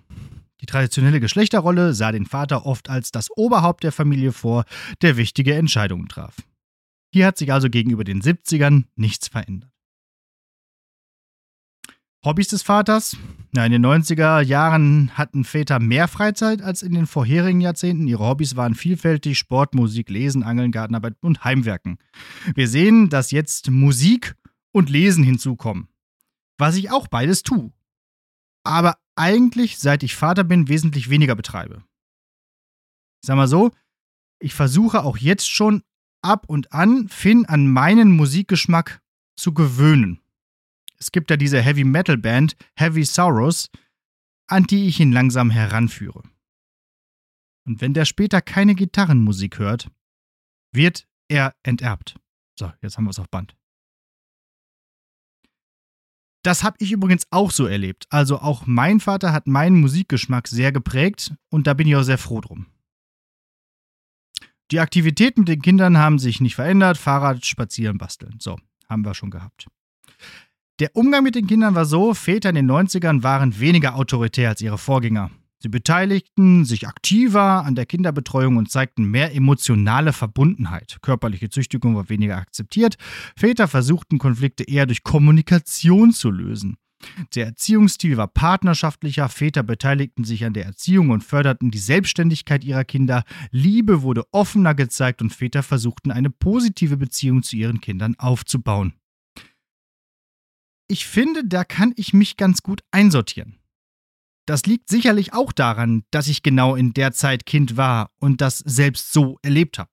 Die 0.61 0.67
traditionelle 0.67 1.21
Geschlechterrolle 1.21 1.95
sah 1.95 2.13
den 2.13 2.27
Vater 2.27 2.67
oft 2.67 2.91
als 2.91 3.11
das 3.11 3.31
Oberhaupt 3.37 3.85
der 3.85 3.93
Familie 3.93 4.33
vor, 4.33 4.65
der 5.03 5.17
wichtige 5.17 5.55
Entscheidungen 5.55 6.09
traf. 6.09 6.37
Hier 7.13 7.27
hat 7.27 7.39
sich 7.39 7.53
also 7.53 7.69
gegenüber 7.69 8.05
den 8.05 8.23
70ern 8.23 8.85
nichts 8.95 9.29
verändert. 9.29 9.71
Hobbys 12.25 12.49
des 12.49 12.63
Vaters? 12.63 13.17
Na, 13.53 13.65
in 13.65 13.73
den 13.73 13.85
90er 13.85 14.43
Jahren 14.43 15.11
hatten 15.15 15.45
Väter 15.45 15.81
mehr 15.81 16.07
Freizeit 16.07 16.61
als 16.61 16.83
in 16.83 16.93
den 16.93 17.07
vorherigen 17.07 17.63
Jahrzehnten. 17.63 18.07
Ihre 18.07 18.27
Hobbys 18.27 18.57
waren 18.57 18.75
vielfältig: 18.75 19.39
Sport, 19.39 19.75
Musik, 19.75 20.11
Lesen, 20.11 20.43
Angeln, 20.43 20.71
Gartenarbeit 20.71 21.15
und 21.23 21.45
Heimwerken. 21.45 21.97
Wir 22.55 22.69
sehen, 22.69 23.09
dass 23.09 23.31
jetzt 23.31 23.71
Musik 23.71 24.37
und 24.73 24.91
Lesen 24.91 25.25
hinzukommen 25.25 25.89
was 26.61 26.77
ich 26.77 26.91
auch 26.91 27.09
beides 27.09 27.43
tue. 27.43 27.73
Aber 28.65 28.99
eigentlich, 29.17 29.79
seit 29.79 30.03
ich 30.03 30.17
Vater 30.17 30.45
bin, 30.45 30.69
wesentlich 30.69 31.11
weniger 31.11 31.35
betreibe. 31.35 31.85
Ich 33.23 33.27
sag 33.27 33.37
mal 33.37 33.49
so, 33.49 33.71
ich 34.39 34.55
versuche 34.55 35.05
auch 35.05 35.19
jetzt 35.19 35.51
schon 35.51 35.83
ab 36.23 36.49
und 36.49 36.73
an 36.73 37.09
Finn 37.09 37.47
an 37.47 37.67
meinen 37.67 38.11
Musikgeschmack 38.13 39.03
zu 39.37 39.53
gewöhnen. 39.53 40.21
Es 40.99 41.13
gibt 41.13 41.31
ja 41.31 41.37
diese 41.37 41.61
Heavy 41.61 41.85
Metal 41.85 42.19
Band 42.19 42.57
Heavy 42.77 43.05
Sorrows, 43.05 43.71
an 44.47 44.65
die 44.65 44.87
ich 44.87 45.01
ihn 45.01 45.13
langsam 45.13 45.51
heranführe. 45.51 46.23
Und 47.67 47.81
wenn 47.81 47.95
der 47.95 48.05
später 48.05 48.41
keine 48.43 48.75
Gitarrenmusik 48.75 49.59
hört, 49.59 49.91
wird 50.73 51.07
er 51.29 51.55
enterbt. 51.63 52.17
So, 52.59 52.73
jetzt 52.83 52.97
haben 52.97 53.05
wir 53.05 53.11
es 53.11 53.19
auf 53.19 53.29
Band. 53.29 53.57
Das 56.43 56.65
habe 56.65 56.77
ich 56.81 56.93
übrigens 56.93 57.27
auch 57.31 57.51
so 57.51 57.67
erlebt. 57.67 58.07
Also 58.11 58.39
auch 58.39 58.67
mein 58.67 59.01
Vater 59.01 59.33
hat 59.33 59.47
meinen 59.47 59.81
Musikgeschmack 59.81 60.49
sehr 60.49 60.73
geprägt 60.73 61.35
und 61.51 61.67
da 61.67 61.75
bin 61.75 61.87
ich 61.87 61.97
auch 61.97 62.03
sehr 62.03 62.19
froh 62.19 62.41
drum. 62.41 62.67
Die 64.71 64.81
Aktivitäten 64.81 65.41
mit 65.41 65.49
den 65.49 65.63
Kindern 65.63 65.99
haben 65.99 66.19
sich 66.19 66.41
nicht 66.41 66.55
verändert. 66.55 66.97
Fahrrad, 66.97 67.45
Spazieren, 67.45 67.99
Basteln. 67.99 68.37
So, 68.39 68.57
haben 68.89 69.05
wir 69.05 69.15
schon 69.15 69.31
gehabt. 69.31 69.67
Der 70.79 70.97
Umgang 70.97 71.25
mit 71.25 71.35
den 71.35 71.47
Kindern 71.47 71.75
war 71.75 71.85
so, 71.85 72.15
Väter 72.15 72.51
in 72.51 72.55
den 72.55 72.71
90ern 72.71 73.23
waren 73.23 73.59
weniger 73.59 73.97
autoritär 73.97 74.49
als 74.49 74.63
ihre 74.63 74.79
Vorgänger. 74.79 75.31
Sie 75.63 75.69
beteiligten 75.69 76.65
sich 76.65 76.89
aktiver 76.89 77.65
an 77.65 77.75
der 77.75 77.85
Kinderbetreuung 77.85 78.57
und 78.57 78.71
zeigten 78.71 79.05
mehr 79.05 79.35
emotionale 79.35 80.15
Verbundenheit. 80.15 80.99
Körperliche 81.03 81.51
Züchtigung 81.51 81.97
war 81.97 82.09
weniger 82.09 82.39
akzeptiert. 82.39 82.97
Väter 83.37 83.69
versuchten 83.69 84.19
Konflikte 84.19 84.65
eher 84.65 84.87
durch 84.87 85.03
Kommunikation 85.03 86.13
zu 86.13 86.31
lösen. 86.31 86.79
Der 87.35 87.47
Erziehungsstil 87.47 88.17
war 88.17 88.29
partnerschaftlicher, 88.29 89.29
Väter 89.29 89.63
beteiligten 89.63 90.25
sich 90.25 90.45
an 90.45 90.53
der 90.53 90.67
Erziehung 90.67 91.11
und 91.11 91.25
förderten 91.25 91.71
die 91.71 91.79
Selbstständigkeit 91.79 92.65
ihrer 92.65 92.85
Kinder, 92.85 93.25
Liebe 93.51 94.03
wurde 94.03 94.25
offener 94.33 94.75
gezeigt 94.75 95.23
und 95.23 95.33
Väter 95.33 95.63
versuchten 95.63 96.11
eine 96.11 96.31
positive 96.31 96.97
Beziehung 96.97 97.43
zu 97.43 97.57
ihren 97.57 97.81
Kindern 97.81 98.17
aufzubauen. 98.19 98.95
Ich 100.89 101.07
finde, 101.07 101.43
da 101.47 101.65
kann 101.65 101.93
ich 101.97 102.13
mich 102.13 102.37
ganz 102.37 102.63
gut 102.63 102.83
einsortieren. 102.91 103.60
Das 104.51 104.67
liegt 104.67 104.89
sicherlich 104.89 105.33
auch 105.33 105.53
daran, 105.53 106.03
dass 106.11 106.27
ich 106.27 106.43
genau 106.43 106.75
in 106.75 106.93
der 106.93 107.13
Zeit 107.13 107.47
Kind 107.47 107.77
war 107.77 108.11
und 108.19 108.41
das 108.41 108.59
selbst 108.59 109.13
so 109.13 109.39
erlebt 109.43 109.79
habe. 109.79 109.93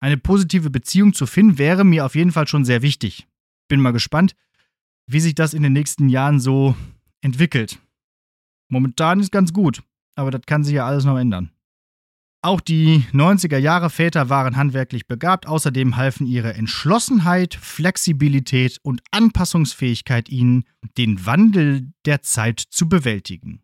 Eine 0.00 0.16
positive 0.16 0.70
Beziehung 0.70 1.12
zu 1.12 1.24
Finn 1.24 1.56
wäre 1.56 1.84
mir 1.84 2.04
auf 2.04 2.16
jeden 2.16 2.32
Fall 2.32 2.48
schon 2.48 2.64
sehr 2.64 2.82
wichtig. 2.82 3.28
Bin 3.68 3.80
mal 3.80 3.92
gespannt, 3.92 4.34
wie 5.06 5.20
sich 5.20 5.36
das 5.36 5.54
in 5.54 5.62
den 5.62 5.72
nächsten 5.72 6.08
Jahren 6.08 6.40
so 6.40 6.74
entwickelt. 7.20 7.78
Momentan 8.68 9.20
ist 9.20 9.30
ganz 9.30 9.52
gut, 9.52 9.84
aber 10.16 10.32
das 10.32 10.42
kann 10.46 10.64
sich 10.64 10.74
ja 10.74 10.84
alles 10.84 11.04
noch 11.04 11.16
ändern. 11.16 11.52
Auch 12.42 12.62
die 12.62 13.04
90er 13.12 13.58
Jahre 13.58 13.90
Väter 13.90 14.30
waren 14.30 14.56
handwerklich 14.56 15.06
begabt, 15.06 15.46
außerdem 15.46 15.96
halfen 15.96 16.26
ihre 16.26 16.54
Entschlossenheit, 16.54 17.54
Flexibilität 17.54 18.78
und 18.82 19.02
Anpassungsfähigkeit 19.10 20.30
ihnen, 20.30 20.64
den 20.96 21.26
Wandel 21.26 21.92
der 22.06 22.22
Zeit 22.22 22.60
zu 22.60 22.88
bewältigen. 22.88 23.62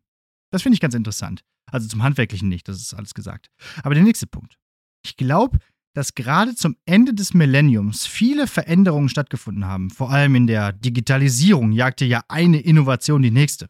Das 0.52 0.62
finde 0.62 0.74
ich 0.74 0.80
ganz 0.80 0.94
interessant. 0.94 1.42
Also 1.72 1.88
zum 1.88 2.02
Handwerklichen 2.02 2.50
nicht, 2.50 2.68
das 2.68 2.76
ist 2.76 2.92
alles 2.92 3.14
gesagt. 3.14 3.48
Aber 3.82 3.94
der 3.94 4.04
nächste 4.04 4.26
Punkt. 4.26 4.58
Ich 5.02 5.16
glaube, 5.16 5.58
dass 5.94 6.14
gerade 6.14 6.54
zum 6.54 6.76
Ende 6.84 7.14
des 7.14 7.32
Millenniums 7.32 8.06
viele 8.06 8.46
Veränderungen 8.46 9.08
stattgefunden 9.08 9.64
haben. 9.64 9.88
Vor 9.88 10.10
allem 10.10 10.34
in 10.34 10.46
der 10.46 10.72
Digitalisierung 10.72 11.72
jagte 11.72 12.04
ja 12.04 12.22
eine 12.28 12.60
Innovation 12.60 13.22
die 13.22 13.30
nächste. 13.30 13.66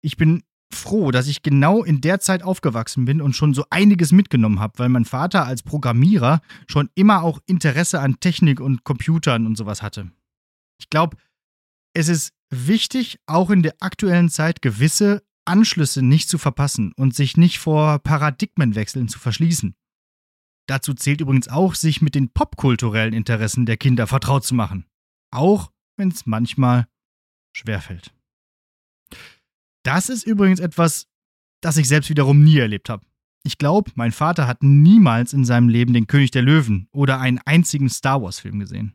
Ich 0.00 0.16
bin 0.16 0.42
froh, 0.72 1.10
dass 1.10 1.26
ich 1.26 1.42
genau 1.42 1.82
in 1.82 2.00
der 2.00 2.20
Zeit 2.20 2.42
aufgewachsen 2.42 3.04
bin 3.04 3.20
und 3.22 3.34
schon 3.34 3.54
so 3.54 3.64
einiges 3.70 4.12
mitgenommen 4.12 4.60
habe, 4.60 4.78
weil 4.78 4.88
mein 4.88 5.04
Vater 5.04 5.46
als 5.46 5.62
Programmierer 5.62 6.40
schon 6.66 6.90
immer 6.94 7.22
auch 7.22 7.40
Interesse 7.46 8.00
an 8.00 8.20
Technik 8.20 8.60
und 8.60 8.84
Computern 8.84 9.46
und 9.46 9.56
sowas 9.56 9.82
hatte. 9.82 10.10
Ich 10.80 10.90
glaube, 10.90 11.16
es 11.94 12.08
ist 12.08 12.32
wichtig, 12.50 13.18
auch 13.26 13.50
in 13.50 13.62
der 13.62 13.76
aktuellen 13.80 14.28
Zeit 14.28 14.62
gewisse 14.62 15.22
Anschlüsse 15.44 16.02
nicht 16.02 16.28
zu 16.28 16.38
verpassen 16.38 16.92
und 16.96 17.14
sich 17.14 17.36
nicht 17.36 17.58
vor 17.58 17.98
Paradigmenwechseln 18.00 19.08
zu 19.08 19.18
verschließen. 19.18 19.74
Dazu 20.68 20.92
zählt 20.92 21.22
übrigens 21.22 21.48
auch, 21.48 21.74
sich 21.74 22.02
mit 22.02 22.14
den 22.14 22.28
popkulturellen 22.28 23.14
Interessen 23.14 23.64
der 23.64 23.78
Kinder 23.78 24.06
vertraut 24.06 24.44
zu 24.44 24.54
machen. 24.54 24.84
Auch 25.30 25.72
wenn 25.96 26.10
es 26.10 26.26
manchmal 26.26 26.86
schwerfällt. 27.56 28.12
Das 29.88 30.10
ist 30.10 30.26
übrigens 30.26 30.60
etwas, 30.60 31.06
das 31.62 31.78
ich 31.78 31.88
selbst 31.88 32.10
wiederum 32.10 32.44
nie 32.44 32.58
erlebt 32.58 32.90
habe. 32.90 33.06
Ich 33.42 33.56
glaube, 33.56 33.90
mein 33.94 34.12
Vater 34.12 34.46
hat 34.46 34.62
niemals 34.62 35.32
in 35.32 35.46
seinem 35.46 35.70
Leben 35.70 35.94
den 35.94 36.06
König 36.06 36.30
der 36.30 36.42
Löwen 36.42 36.88
oder 36.92 37.20
einen 37.20 37.40
einzigen 37.46 37.88
Star 37.88 38.20
Wars-Film 38.20 38.58
gesehen. 38.58 38.92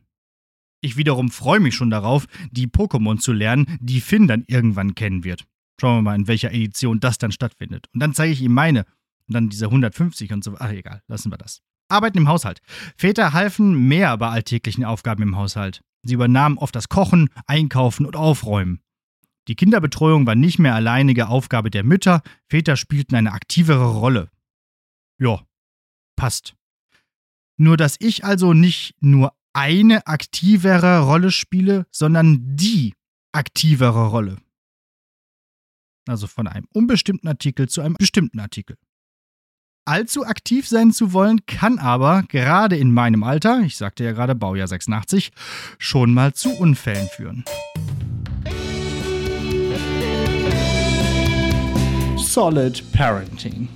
Ich 0.80 0.96
wiederum 0.96 1.32
freue 1.32 1.58
mich 1.58 1.74
schon 1.74 1.90
darauf, 1.90 2.26
die 2.52 2.68
Pokémon 2.68 3.18
zu 3.18 3.32
lernen, 3.32 3.76
die 3.80 4.00
Finn 4.00 4.28
dann 4.28 4.44
irgendwann 4.46 4.94
kennen 4.94 5.24
wird. 5.24 5.44
Schauen 5.80 5.96
wir 5.96 6.02
mal, 6.02 6.14
in 6.14 6.28
welcher 6.28 6.52
Edition 6.52 7.00
das 7.00 7.18
dann 7.18 7.32
stattfindet. 7.32 7.88
Und 7.92 7.98
dann 7.98 8.14
zeige 8.14 8.32
ich 8.32 8.40
ihm 8.40 8.54
meine. 8.54 8.84
Und 9.26 9.34
dann 9.34 9.48
diese 9.48 9.64
150 9.64 10.32
und 10.32 10.44
so. 10.44 10.54
Ach, 10.60 10.70
egal, 10.70 11.02
lassen 11.08 11.32
wir 11.32 11.38
das. 11.38 11.60
Arbeiten 11.88 12.18
im 12.18 12.28
Haushalt. 12.28 12.60
Väter 12.96 13.32
halfen 13.32 13.88
mehr 13.88 14.16
bei 14.16 14.28
alltäglichen 14.28 14.84
Aufgaben 14.84 15.24
im 15.24 15.36
Haushalt. 15.36 15.82
Sie 16.04 16.14
übernahmen 16.14 16.56
oft 16.56 16.76
das 16.76 16.88
Kochen, 16.88 17.30
Einkaufen 17.48 18.06
und 18.06 18.14
Aufräumen. 18.14 18.78
Die 19.48 19.56
Kinderbetreuung 19.56 20.26
war 20.26 20.34
nicht 20.34 20.58
mehr 20.58 20.74
alleinige 20.74 21.28
Aufgabe 21.28 21.70
der 21.70 21.84
Mütter, 21.84 22.22
Väter 22.48 22.76
spielten 22.76 23.14
eine 23.14 23.32
aktivere 23.32 23.92
Rolle. 23.92 24.30
Ja, 25.18 25.42
passt. 26.16 26.54
Nur 27.56 27.76
dass 27.76 27.96
ich 28.00 28.24
also 28.24 28.52
nicht 28.52 28.94
nur 29.00 29.32
eine 29.52 30.06
aktivere 30.06 31.00
Rolle 31.00 31.30
spiele, 31.30 31.86
sondern 31.90 32.56
die 32.56 32.94
aktivere 33.32 34.08
Rolle. 34.08 34.38
Also 36.06 36.26
von 36.26 36.46
einem 36.46 36.66
unbestimmten 36.72 37.28
Artikel 37.28 37.68
zu 37.68 37.80
einem 37.80 37.94
bestimmten 37.94 38.40
Artikel. 38.40 38.76
Allzu 39.86 40.24
aktiv 40.24 40.66
sein 40.66 40.92
zu 40.92 41.12
wollen, 41.12 41.44
kann 41.46 41.78
aber 41.78 42.22
gerade 42.24 42.76
in 42.76 42.92
meinem 42.92 43.22
Alter, 43.22 43.60
ich 43.60 43.76
sagte 43.76 44.02
ja 44.02 44.12
gerade 44.12 44.34
Baujahr 44.34 44.66
86, 44.66 45.30
schon 45.78 46.14
mal 46.14 46.32
zu 46.32 46.50
Unfällen 46.56 47.06
führen. 47.08 47.44
Solid 52.34 52.82
Parenting. 52.90 53.68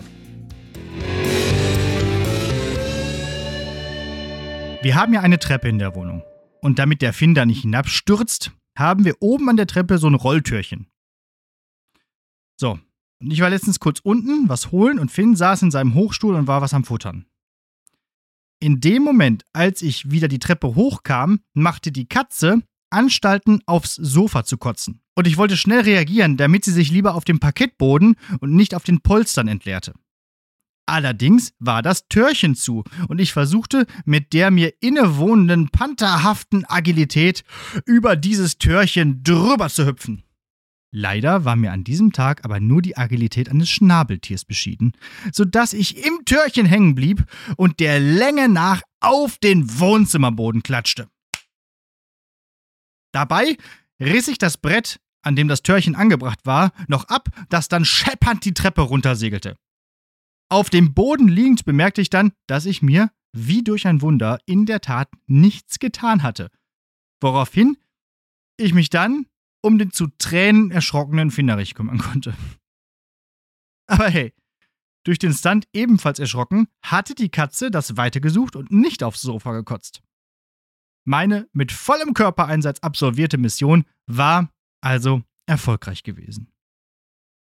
Wir 4.83 4.95
haben 4.97 5.15
ja 5.15 5.21
eine 5.21 5.39
Treppe 5.39 5.69
in 5.69 5.79
der 5.79 5.95
Wohnung. 5.95 6.25
Und 6.61 6.81
damit 6.81 7.01
der 7.01 7.13
Finder 7.13 7.47
nicht 7.47 7.63
hinabstürzt, 7.63 8.51
haben 8.77 9.05
wir 9.05 9.15
oben 9.21 9.49
an 9.49 9.57
der 9.57 9.69
Treppe 9.69 9.99
so 9.99 10.11
ein 10.11 10.17
Rolltürchen. 10.17 10.89
So, 12.57 12.81
und 13.21 13.31
ich 13.31 13.41
war 13.41 13.51
letztens 13.51 13.79
kurz 13.79 14.01
unten, 14.01 14.49
was 14.49 14.73
holen 14.73 14.99
und 14.99 15.13
Finn 15.13 15.37
saß 15.37 15.63
in 15.63 15.71
seinem 15.71 15.95
Hochstuhl 15.95 16.35
und 16.35 16.49
war 16.49 16.61
was 16.61 16.75
am 16.75 16.83
Futtern. 16.83 17.27
In 18.59 18.81
dem 18.81 19.05
Moment, 19.05 19.45
als 19.53 19.83
ich 19.83 20.11
wieder 20.11 20.27
die 20.27 20.41
Treppe 20.41 20.75
hochkam, 20.75 21.43
machte 21.55 21.93
die 21.93 22.09
Katze 22.09 22.65
Anstalten, 22.91 23.61
aufs 23.67 23.95
Sofa 23.95 24.45
zu 24.45 24.57
kotzen. 24.57 25.01
Und 25.15 25.27
ich 25.27 25.37
wollte 25.37 25.57
schnell 25.57 25.81
reagieren, 25.81 26.37
damit 26.37 26.65
sie 26.65 26.73
sich 26.73 26.91
lieber 26.91 27.15
auf 27.15 27.25
dem 27.25 27.41
Parkettboden 27.41 28.17
und 28.41 28.55
nicht 28.55 28.75
auf 28.75 28.85
den 28.85 29.01
Polstern 29.01 29.49
entleerte. 29.49 29.93
Allerdings 30.87 31.53
war 31.59 31.83
das 31.83 32.09
Türchen 32.09 32.55
zu 32.55 32.83
und 33.09 33.21
ich 33.21 33.35
versuchte 33.35 33.87
mit 34.07 34.33
der 34.33 34.51
mir 34.51 34.73
innewohnenden 34.81 35.69
pantherhaften 35.69 36.65
Agilität 36.67 37.45
über 37.85 38.17
dieses 38.17 38.57
Türchen 38.57 39.23
drüber 39.23 39.69
zu 39.69 39.85
hüpfen. 39.85 40.25
Leider 40.91 41.45
war 41.45 41.57
mir 41.57 41.73
an 41.73 41.85
diesem 41.85 42.13
Tag 42.13 42.43
aber 42.47 42.59
nur 42.59 42.81
die 42.81 42.97
Agilität 42.97 43.51
eines 43.51 43.69
Schnabeltiers 43.69 44.47
beschieden, 44.47 44.93
sodass 45.31 45.75
ich 45.75 46.07
im 46.07 46.25
Türchen 46.25 46.65
hängen 46.65 46.95
blieb 46.95 47.25
und 47.59 47.81
der 47.81 48.01
Länge 48.01 48.49
nach 48.49 48.81
auf 49.01 49.37
den 49.37 49.79
Wohnzimmerboden 49.79 50.63
klatschte. 50.63 51.09
Dabei 53.19 53.57
riss 53.99 54.29
ich 54.29 54.39
das 54.39 54.59
Brett, 54.59 55.01
an 55.23 55.35
dem 55.35 55.49
das 55.49 55.65
Törchen 55.65 55.97
angebracht 55.97 56.47
war, 56.47 56.71
noch 56.87 57.09
ab, 57.09 57.29
das 57.49 57.67
dann 57.67 57.85
scheppernd 57.85 58.45
die 58.45 58.55
Treppe 58.55 58.83
runtersegelte. 58.83 59.57
Auf 60.49 60.71
dem 60.71 60.95
Boden 60.95 61.27
liegend 61.27 61.65
bemerkte 61.65 62.01
ich 62.01 62.11
dann, 62.11 62.31
dass 62.47 62.65
ich 62.65 62.81
mir, 62.81 63.11
wie 63.33 63.65
durch 63.65 63.89
ein 63.89 64.03
Wunder, 64.03 64.39
in 64.47 64.67
der 64.67 64.81
Tat 64.81 65.09
nichts 65.27 65.81
getan 65.81 66.23
hatte. 66.23 66.49
Woraufhin 67.21 67.77
ich 68.57 68.73
mich 68.73 68.89
dann 68.89 69.27
um 69.63 69.79
den 69.79 69.91
zu 69.91 70.07
Tränen 70.19 70.71
erschrockenen 70.71 71.33
Finderich 71.33 71.75
kümmern 71.75 71.99
konnte. 71.99 72.37
Aber 73.89 74.09
hey, 74.09 74.33
durch 75.03 75.19
den 75.19 75.33
Stunt 75.33 75.67
ebenfalls 75.73 76.21
erschrocken, 76.21 76.69
hatte 76.85 77.17
die 77.17 77.31
Katze 77.31 77.73
das 77.73 77.97
Weite 77.97 78.21
gesucht 78.21 78.55
und 78.55 78.71
nicht 78.71 79.03
aufs 79.03 79.23
Sofa 79.23 79.51
gekotzt. 79.55 80.03
Meine 81.09 81.49
mit 81.55 81.73
vollem 81.73 82.13
Körpereinsatz 82.13 82.81
absolvierte 82.81 83.39
Mission 83.39 83.87
war 84.07 84.53
also 84.83 85.23
erfolgreich 85.47 86.03
gewesen. 86.03 86.53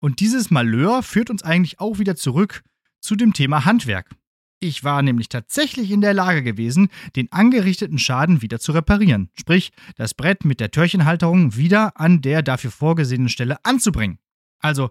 Und 0.00 0.20
dieses 0.20 0.52
Malheur 0.52 1.02
führt 1.02 1.30
uns 1.30 1.42
eigentlich 1.42 1.80
auch 1.80 1.98
wieder 1.98 2.14
zurück 2.14 2.62
zu 3.00 3.16
dem 3.16 3.32
Thema 3.32 3.64
Handwerk. 3.64 4.14
Ich 4.60 4.84
war 4.84 5.02
nämlich 5.02 5.28
tatsächlich 5.28 5.90
in 5.90 6.00
der 6.00 6.14
Lage 6.14 6.44
gewesen, 6.44 6.90
den 7.16 7.32
angerichteten 7.32 7.98
Schaden 7.98 8.40
wieder 8.40 8.60
zu 8.60 8.70
reparieren, 8.70 9.30
sprich 9.36 9.72
das 9.96 10.14
Brett 10.14 10.44
mit 10.44 10.60
der 10.60 10.70
Türchenhalterung 10.70 11.56
wieder 11.56 11.98
an 11.98 12.20
der 12.20 12.44
dafür 12.44 12.70
vorgesehenen 12.70 13.28
Stelle 13.28 13.64
anzubringen. 13.64 14.20
Also, 14.60 14.90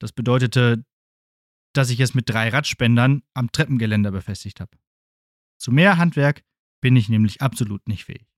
das 0.00 0.12
bedeutete, 0.12 0.84
dass 1.72 1.88
ich 1.88 2.00
es 2.00 2.12
mit 2.12 2.28
drei 2.28 2.50
Radspendern 2.50 3.22
am 3.32 3.50
Treppengeländer 3.52 4.10
befestigt 4.10 4.60
habe. 4.60 4.76
Zu 5.56 5.72
mehr 5.72 5.96
Handwerk 5.96 6.42
bin 6.86 6.94
ich 6.94 7.08
nämlich 7.08 7.42
absolut 7.42 7.88
nicht 7.88 8.04
fähig. 8.04 8.28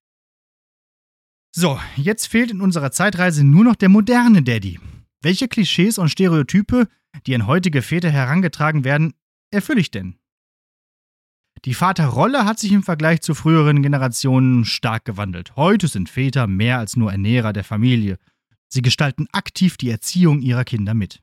So, 1.55 1.79
jetzt 1.97 2.29
fehlt 2.29 2.51
in 2.51 2.63
unserer 2.63 2.91
Zeitreise 2.93 3.45
nur 3.45 3.63
noch 3.63 3.77
der 3.77 3.91
moderne 3.91 4.43
Daddy. 4.43 4.81
Welche 5.21 5.49
Klischees 5.49 5.99
und 5.99 6.09
Stereotype, 6.09 6.89
die 7.27 7.35
an 7.35 7.47
heutige 7.47 7.83
Väter 7.83 8.09
herangetragen 8.09 8.85
werden, 8.85 9.13
erfülle 9.51 9.83
ich 9.83 9.91
denn? 9.91 10.17
Die 11.67 11.75
Vaterrolle 11.75 12.47
hat 12.47 12.59
sich 12.59 12.73
im 12.73 12.83
Vergleich 12.83 13.21
zu 13.21 13.35
früheren 13.35 13.83
Generationen 13.83 14.65
stark 14.65 15.05
gewandelt. 15.05 15.55
Heute 15.55 15.87
sind 15.87 16.09
Väter 16.09 16.47
mehr 16.47 16.79
als 16.79 16.97
nur 16.97 17.13
Ernährer 17.13 17.53
der 17.53 17.65
Familie. 17.65 18.17
Sie 18.69 18.81
gestalten 18.81 19.27
aktiv 19.31 19.77
die 19.77 19.91
Erziehung 19.91 20.41
ihrer 20.41 20.65
Kinder 20.65 20.95
mit. 20.95 21.21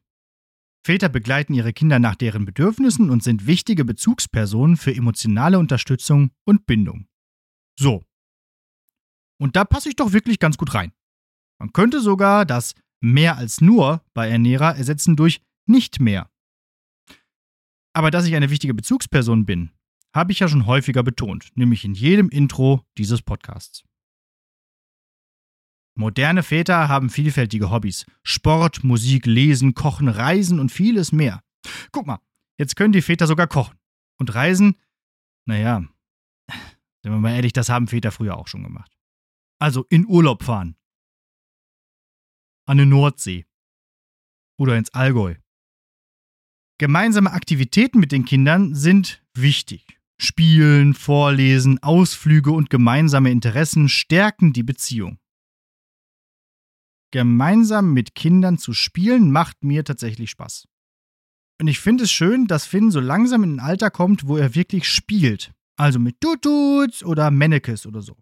Väter 0.86 1.10
begleiten 1.10 1.56
ihre 1.56 1.74
Kinder 1.74 1.98
nach 1.98 2.14
deren 2.14 2.46
Bedürfnissen 2.46 3.10
und 3.10 3.24
sind 3.24 3.48
wichtige 3.48 3.84
Bezugspersonen 3.84 4.78
für 4.78 4.96
emotionale 4.96 5.58
Unterstützung 5.58 6.30
und 6.44 6.68
Bindung. 6.68 7.08
So. 7.78 8.04
Und 9.38 9.56
da 9.56 9.66
passe 9.66 9.90
ich 9.90 9.96
doch 9.96 10.14
wirklich 10.14 10.40
ganz 10.40 10.58
gut 10.58 10.74
rein. 10.74 10.94
Man 11.60 11.74
könnte 11.74 12.02
sogar 12.02 12.46
das 12.46 12.74
mehr 13.02 13.38
als 13.38 13.62
nur 13.62 14.04
bei 14.14 14.30
Ernährer 14.30 14.76
ersetzen 14.76 15.16
durch 15.16 15.42
nicht 15.68 16.00
mehr. 16.00 16.30
Aber 17.94 18.12
dass 18.12 18.26
ich 18.26 18.36
eine 18.36 18.50
wichtige 18.50 18.74
Bezugsperson 18.74 19.46
bin, 19.46 19.72
habe 20.14 20.32
ich 20.32 20.40
ja 20.40 20.48
schon 20.48 20.66
häufiger 20.66 21.04
betont, 21.04 21.52
nämlich 21.56 21.84
in 21.86 21.94
jedem 21.94 22.30
Intro 22.30 22.86
dieses 22.98 23.22
Podcasts. 23.22 23.84
Moderne 25.98 26.44
Väter 26.44 26.90
haben 26.90 27.10
vielfältige 27.10 27.72
Hobbys. 27.72 28.06
Sport, 28.24 28.84
Musik, 28.84 29.26
Lesen, 29.26 29.74
Kochen, 29.76 30.10
Reisen 30.10 30.60
und 30.60 30.72
vieles 30.72 31.14
mehr. 31.14 31.42
Guck 31.92 32.06
mal, 32.06 32.20
jetzt 32.58 32.76
können 32.76 32.92
die 32.92 33.02
Väter 33.02 33.28
sogar 33.28 33.48
kochen. 33.48 33.78
Und 34.18 34.36
Reisen, 34.36 34.78
naja, 35.46 35.86
sind 37.06 37.14
wir 37.14 37.20
mal 37.20 37.36
ehrlich, 37.36 37.54
das 37.54 37.70
haben 37.70 37.88
Väter 37.88 38.12
früher 38.12 38.36
auch 38.36 38.48
schon 38.48 38.64
gemacht. 38.64 38.92
Also 39.60 39.86
in 39.90 40.08
Urlaub 40.08 40.42
fahren. 40.42 40.76
An 42.66 42.80
die 42.80 42.88
Nordsee. 42.88 43.46
Oder 44.58 44.76
ins 44.76 44.92
Allgäu. 44.92 45.36
Gemeinsame 46.80 47.32
Aktivitäten 47.32 48.00
mit 48.00 48.12
den 48.12 48.26
Kindern 48.26 48.74
sind 48.74 49.24
wichtig. 49.36 50.00
Spielen, 50.18 50.96
Vorlesen, 50.96 51.78
Ausflüge 51.84 52.50
und 52.50 52.72
gemeinsame 52.72 53.30
Interessen 53.30 53.88
stärken 53.88 54.52
die 54.52 54.64
Beziehung. 54.64 55.20
Gemeinsam 57.12 57.94
mit 57.94 58.16
Kindern 58.16 58.58
zu 58.58 58.74
spielen 58.74 59.32
macht 59.32 59.64
mir 59.64 59.84
tatsächlich 59.84 60.32
Spaß. 60.32 60.68
Und 61.62 61.68
ich 61.68 61.80
finde 61.80 62.06
es 62.06 62.12
schön, 62.12 62.48
dass 62.48 62.66
Finn 62.66 62.90
so 62.90 63.00
langsam 63.00 63.44
in 63.44 63.58
ein 63.58 63.60
Alter 63.60 63.92
kommt, 63.92 64.28
wo 64.28 64.38
er 64.38 64.56
wirklich 64.56 64.90
spielt 64.90 65.54
Also 65.78 66.00
mit 66.00 66.22
Tututs 66.22 67.04
oder 67.04 67.32
Mennekes 67.32 67.86
oder 67.86 68.02
so. 68.02 68.18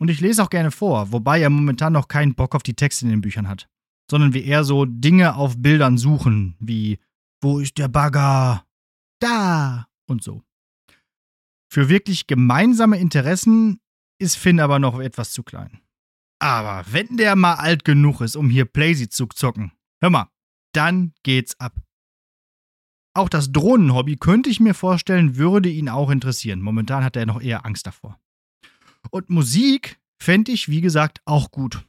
Und 0.00 0.08
ich 0.08 0.20
lese 0.20 0.42
auch 0.42 0.50
gerne 0.50 0.70
vor, 0.70 1.12
wobei 1.12 1.40
er 1.40 1.50
momentan 1.50 1.92
noch 1.92 2.06
keinen 2.06 2.34
Bock 2.34 2.54
auf 2.54 2.62
die 2.62 2.74
Texte 2.74 3.04
in 3.04 3.10
den 3.10 3.20
Büchern 3.20 3.48
hat, 3.48 3.68
sondern 4.10 4.32
wir 4.32 4.44
eher 4.44 4.62
so 4.62 4.84
Dinge 4.84 5.34
auf 5.34 5.60
Bildern 5.60 5.98
suchen, 5.98 6.56
wie 6.60 6.98
Wo 7.40 7.58
ist 7.58 7.78
der 7.78 7.88
Bagger? 7.88 8.64
Da 9.20 9.88
und 10.06 10.22
so. 10.22 10.42
Für 11.70 11.88
wirklich 11.88 12.26
gemeinsame 12.26 12.98
Interessen 12.98 13.80
ist 14.20 14.36
Finn 14.36 14.60
aber 14.60 14.78
noch 14.78 14.98
etwas 15.00 15.32
zu 15.32 15.42
klein. 15.42 15.80
Aber 16.40 16.84
wenn 16.90 17.16
der 17.16 17.36
mal 17.36 17.54
alt 17.54 17.84
genug 17.84 18.20
ist, 18.20 18.36
um 18.36 18.48
hier 18.48 18.64
Playsy 18.64 19.08
zu 19.08 19.26
zocken, 19.26 19.72
hör 20.00 20.10
mal, 20.10 20.30
dann 20.72 21.12
geht's 21.24 21.58
ab. 21.58 21.74
Auch 23.18 23.28
das 23.28 23.50
Drohnenhobby 23.50 24.14
könnte 24.14 24.48
ich 24.48 24.60
mir 24.60 24.74
vorstellen, 24.74 25.34
würde 25.34 25.68
ihn 25.68 25.88
auch 25.88 26.08
interessieren. 26.08 26.62
Momentan 26.62 27.02
hat 27.02 27.16
er 27.16 27.26
noch 27.26 27.40
eher 27.40 27.66
Angst 27.66 27.84
davor. 27.88 28.16
Und 29.10 29.28
Musik 29.28 29.98
fände 30.22 30.52
ich, 30.52 30.68
wie 30.68 30.80
gesagt, 30.80 31.20
auch 31.24 31.50
gut. 31.50 31.84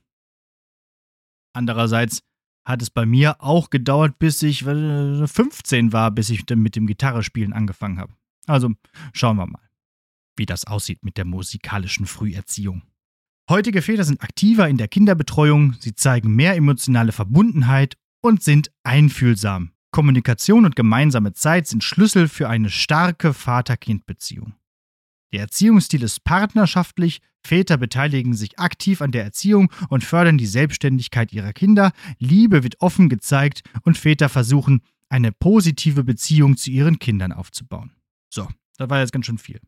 Andererseits 1.53 2.23
hat 2.67 2.81
es 2.81 2.89
bei 2.89 3.05
mir 3.05 3.43
auch 3.43 3.69
gedauert, 3.69 4.17
bis 4.17 4.41
ich 4.41 4.63
15 4.63 5.93
war, 5.93 6.09
bis 6.09 6.31
ich 6.31 6.49
mit 6.49 6.75
dem 6.75 6.87
Gitarrespielen 6.87 7.53
angefangen 7.53 7.99
habe. 7.99 8.15
Also 8.47 8.71
schauen 9.13 9.37
wir 9.37 9.45
mal, 9.45 9.69
wie 10.35 10.47
das 10.47 10.65
aussieht 10.65 11.05
mit 11.05 11.17
der 11.17 11.25
musikalischen 11.25 12.07
Früherziehung. 12.07 12.81
Heutige 13.47 13.83
Väter 13.83 14.03
sind 14.03 14.23
aktiver 14.23 14.67
in 14.67 14.77
der 14.77 14.87
Kinderbetreuung, 14.87 15.73
sie 15.79 15.93
zeigen 15.93 16.35
mehr 16.35 16.55
emotionale 16.55 17.11
Verbundenheit 17.11 17.97
und 18.23 18.41
sind 18.41 18.71
einfühlsam. 18.81 19.73
Kommunikation 19.91 20.65
und 20.65 20.75
gemeinsame 20.75 21.33
Zeit 21.33 21.67
sind 21.67 21.83
Schlüssel 21.83 22.27
für 22.27 22.47
eine 22.47 22.69
starke 22.69 23.33
Vater-Kind-Beziehung. 23.33 24.53
Der 25.31 25.41
Erziehungsstil 25.41 26.03
ist 26.03 26.23
partnerschaftlich, 26.23 27.21
Väter 27.45 27.77
beteiligen 27.77 28.33
sich 28.33 28.59
aktiv 28.59 29.01
an 29.01 29.11
der 29.11 29.23
Erziehung 29.23 29.71
und 29.89 30.03
fördern 30.03 30.37
die 30.37 30.45
Selbstständigkeit 30.45 31.31
ihrer 31.31 31.53
Kinder, 31.53 31.91
Liebe 32.17 32.63
wird 32.63 32.81
offen 32.81 33.09
gezeigt 33.09 33.63
und 33.83 33.97
Väter 33.97 34.29
versuchen, 34.29 34.81
eine 35.07 35.31
positive 35.31 36.03
Beziehung 36.03 36.57
zu 36.57 36.69
ihren 36.69 36.99
Kindern 36.99 37.31
aufzubauen. 37.31 37.95
So, 38.29 38.47
das 38.77 38.89
war 38.89 38.99
jetzt 38.99 39.11
ganz 39.11 39.25
schön 39.25 39.37
viel. 39.37 39.59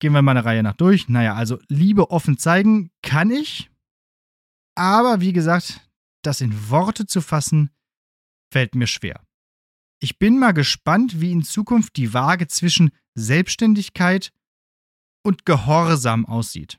Gehen 0.00 0.12
wir 0.12 0.22
mal 0.22 0.32
eine 0.32 0.44
Reihe 0.44 0.62
nach 0.62 0.76
durch. 0.76 1.08
Naja, 1.08 1.34
also 1.34 1.58
Liebe 1.68 2.10
offen 2.10 2.38
zeigen 2.38 2.90
kann 3.02 3.30
ich, 3.30 3.70
aber 4.74 5.20
wie 5.20 5.32
gesagt, 5.32 5.88
das 6.22 6.40
in 6.40 6.70
Worte 6.70 7.06
zu 7.06 7.20
fassen, 7.20 7.70
fällt 8.52 8.74
mir 8.74 8.86
schwer. 8.86 9.27
Ich 10.00 10.18
bin 10.18 10.38
mal 10.38 10.52
gespannt, 10.52 11.20
wie 11.20 11.32
in 11.32 11.42
Zukunft 11.42 11.96
die 11.96 12.14
Waage 12.14 12.46
zwischen 12.46 12.90
Selbstständigkeit 13.14 14.32
und 15.22 15.44
Gehorsam 15.44 16.24
aussieht. 16.26 16.78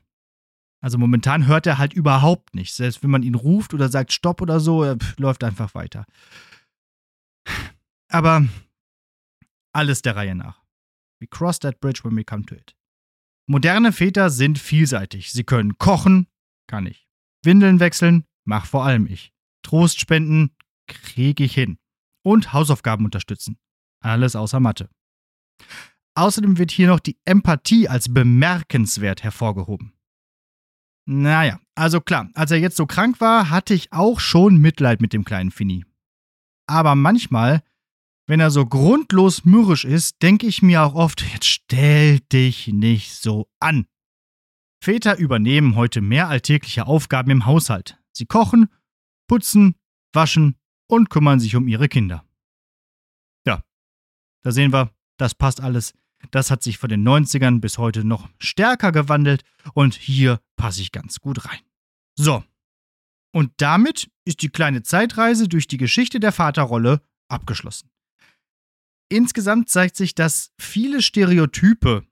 Also 0.82 0.96
momentan 0.96 1.46
hört 1.46 1.66
er 1.66 1.76
halt 1.76 1.92
überhaupt 1.92 2.54
nicht. 2.54 2.72
Selbst 2.72 3.02
wenn 3.02 3.10
man 3.10 3.22
ihn 3.22 3.34
ruft 3.34 3.74
oder 3.74 3.90
sagt 3.90 4.12
Stopp 4.12 4.40
oder 4.40 4.60
so, 4.60 4.82
er 4.82 4.96
läuft 5.18 5.44
einfach 5.44 5.74
weiter. 5.74 6.06
Aber 8.08 8.48
alles 9.72 10.02
der 10.02 10.16
Reihe 10.16 10.34
nach. 10.34 10.62
We 11.20 11.26
cross 11.26 11.58
that 11.60 11.80
bridge 11.80 12.00
when 12.02 12.16
we 12.16 12.24
come 12.24 12.46
to 12.46 12.54
it. 12.54 12.74
Moderne 13.46 13.92
Väter 13.92 14.30
sind 14.30 14.58
vielseitig. 14.58 15.32
Sie 15.32 15.44
können 15.44 15.76
kochen, 15.76 16.26
kann 16.66 16.86
ich. 16.86 17.08
Windeln 17.44 17.80
wechseln, 17.80 18.24
mach 18.44 18.64
vor 18.64 18.84
allem 18.84 19.06
ich. 19.06 19.32
Trost 19.62 20.00
spenden, 20.00 20.56
kriege 20.86 21.44
ich 21.44 21.54
hin. 21.54 21.78
Und 22.22 22.52
Hausaufgaben 22.52 23.04
unterstützen. 23.04 23.58
Alles 24.00 24.36
außer 24.36 24.60
Mathe. 24.60 24.88
Außerdem 26.14 26.58
wird 26.58 26.70
hier 26.70 26.88
noch 26.88 27.00
die 27.00 27.18
Empathie 27.24 27.88
als 27.88 28.12
bemerkenswert 28.12 29.22
hervorgehoben. 29.22 29.92
Naja, 31.06 31.58
also 31.74 32.00
klar, 32.00 32.28
als 32.34 32.50
er 32.50 32.58
jetzt 32.58 32.76
so 32.76 32.86
krank 32.86 33.20
war, 33.20 33.50
hatte 33.50 33.74
ich 33.74 33.92
auch 33.92 34.20
schon 34.20 34.58
Mitleid 34.58 35.00
mit 35.00 35.12
dem 35.12 35.24
kleinen 35.24 35.50
Finny. 35.50 35.84
Aber 36.66 36.94
manchmal, 36.94 37.62
wenn 38.26 38.38
er 38.38 38.50
so 38.50 38.66
grundlos 38.66 39.44
mürrisch 39.44 39.84
ist, 39.84 40.22
denke 40.22 40.46
ich 40.46 40.62
mir 40.62 40.82
auch 40.82 40.94
oft, 40.94 41.22
jetzt 41.32 41.46
stell 41.46 42.20
dich 42.20 42.68
nicht 42.68 43.14
so 43.14 43.48
an. 43.58 43.86
Väter 44.82 45.18
übernehmen 45.18 45.74
heute 45.74 46.00
mehr 46.00 46.28
alltägliche 46.28 46.86
Aufgaben 46.86 47.30
im 47.30 47.46
Haushalt. 47.46 47.98
Sie 48.12 48.26
kochen, 48.26 48.68
putzen, 49.26 49.74
waschen 50.12 50.59
und 50.90 51.10
kümmern 51.10 51.40
sich 51.40 51.56
um 51.56 51.68
ihre 51.68 51.88
Kinder. 51.88 52.24
Ja, 53.46 53.64
da 54.42 54.52
sehen 54.52 54.72
wir, 54.72 54.92
das 55.16 55.34
passt 55.34 55.60
alles. 55.60 55.94
Das 56.30 56.50
hat 56.50 56.62
sich 56.62 56.78
von 56.78 56.90
den 56.90 57.06
90ern 57.06 57.60
bis 57.60 57.78
heute 57.78 58.04
noch 58.04 58.28
stärker 58.38 58.92
gewandelt 58.92 59.42
und 59.72 59.94
hier 59.94 60.40
passe 60.56 60.82
ich 60.82 60.92
ganz 60.92 61.20
gut 61.20 61.46
rein. 61.46 61.60
So. 62.16 62.44
Und 63.32 63.52
damit 63.58 64.10
ist 64.24 64.42
die 64.42 64.48
kleine 64.48 64.82
Zeitreise 64.82 65.48
durch 65.48 65.66
die 65.68 65.76
Geschichte 65.76 66.20
der 66.20 66.32
Vaterrolle 66.32 67.00
abgeschlossen. 67.28 67.90
Insgesamt 69.08 69.68
zeigt 69.68 69.96
sich, 69.96 70.14
dass 70.14 70.52
viele 70.58 71.00
Stereotype, 71.00 72.04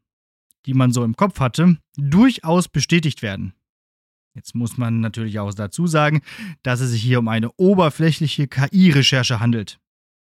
die 0.66 0.74
man 0.74 0.92
so 0.92 1.04
im 1.04 1.16
Kopf 1.16 1.40
hatte, 1.40 1.78
durchaus 1.96 2.68
bestätigt 2.68 3.22
werden. 3.22 3.52
Jetzt 4.38 4.54
muss 4.54 4.78
man 4.78 5.00
natürlich 5.00 5.40
auch 5.40 5.52
dazu 5.52 5.88
sagen, 5.88 6.22
dass 6.62 6.78
es 6.78 6.92
sich 6.92 7.02
hier 7.02 7.18
um 7.18 7.26
eine 7.26 7.50
oberflächliche 7.56 8.46
KI-Recherche 8.46 9.40
handelt, 9.40 9.80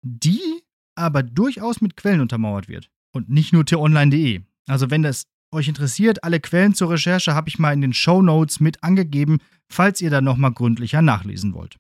die 0.04 0.62
aber 0.94 1.24
durchaus 1.24 1.82
mit 1.82 1.98
Quellen 1.98 2.22
untermauert 2.22 2.68
wird 2.68 2.92
und 3.14 3.30
nicht 3.30 3.52
nur 3.52 3.66
t-online.de. 3.66 4.42
Also 4.68 4.92
wenn 4.92 5.02
das 5.02 5.26
euch 5.52 5.68
interessiert, 5.68 6.24
alle 6.24 6.40
Quellen 6.40 6.76
zur 6.76 6.92
Recherche 6.92 7.34
habe 7.34 7.50
ich 7.50 7.58
mal 7.58 7.74
in 7.74 7.82
den 7.82 7.94
Show 7.94 8.22
Notes 8.22 8.60
mit 8.60 8.84
angegeben, 8.84 9.40
falls 9.68 10.02
ihr 10.02 10.12
da 10.12 10.22
nochmal 10.22 10.52
gründlicher 10.52 11.02
nachlesen 11.02 11.56
wollt. 11.56 11.78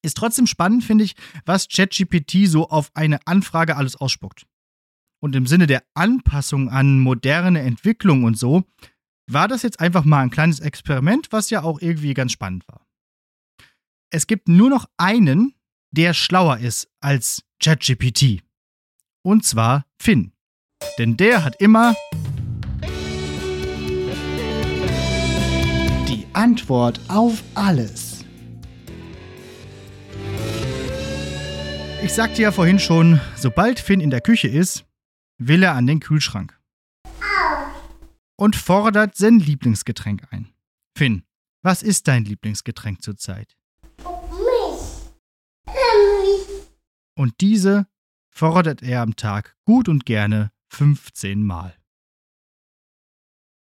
Ist 0.00 0.16
trotzdem 0.16 0.46
spannend, 0.46 0.84
finde 0.84 1.04
ich, 1.04 1.16
was 1.44 1.68
ChatGPT 1.68 2.46
so 2.46 2.70
auf 2.70 2.90
eine 2.94 3.26
Anfrage 3.26 3.76
alles 3.76 3.96
ausspuckt. 3.96 4.46
Und 5.20 5.36
im 5.36 5.46
Sinne 5.46 5.66
der 5.66 5.82
Anpassung 5.92 6.70
an 6.70 6.98
moderne 6.98 7.60
Entwicklung 7.60 8.24
und 8.24 8.38
so, 8.38 8.64
war 9.26 9.48
das 9.48 9.62
jetzt 9.62 9.80
einfach 9.80 10.04
mal 10.04 10.22
ein 10.22 10.30
kleines 10.30 10.60
Experiment, 10.60 11.28
was 11.30 11.50
ja 11.50 11.62
auch 11.62 11.80
irgendwie 11.80 12.14
ganz 12.14 12.32
spannend 12.32 12.66
war. 12.68 12.86
Es 14.10 14.26
gibt 14.26 14.48
nur 14.48 14.70
noch 14.70 14.86
einen, 14.96 15.54
der 15.90 16.14
schlauer 16.14 16.58
ist 16.58 16.88
als 17.00 17.44
ChatGPT. 17.62 18.42
Und 19.22 19.44
zwar 19.44 19.86
Finn. 20.00 20.32
Denn 20.98 21.16
der 21.16 21.44
hat 21.44 21.60
immer 21.60 21.94
die 26.08 26.26
Antwort 26.34 27.00
auf 27.08 27.42
alles. 27.54 28.24
Ich 32.02 32.12
sagte 32.12 32.42
ja 32.42 32.52
vorhin 32.52 32.78
schon, 32.78 33.18
sobald 33.34 33.80
Finn 33.80 34.00
in 34.00 34.10
der 34.10 34.20
Küche 34.20 34.48
ist, 34.48 34.84
will 35.38 35.62
er 35.62 35.74
an 35.74 35.86
den 35.86 36.00
Kühlschrank. 36.00 36.60
Und 38.36 38.56
fordert 38.56 39.16
sein 39.16 39.38
Lieblingsgetränk 39.38 40.26
ein. 40.30 40.52
Finn, 40.96 41.24
was 41.62 41.82
ist 41.82 42.08
dein 42.08 42.24
Lieblingsgetränk 42.24 43.02
zurzeit? 43.02 43.56
Und 47.16 47.40
diese 47.40 47.86
fordert 48.30 48.82
er 48.82 49.02
am 49.02 49.14
Tag 49.16 49.56
gut 49.64 49.88
und 49.88 50.04
gerne 50.04 50.50
15 50.70 51.44
Mal. 51.44 51.76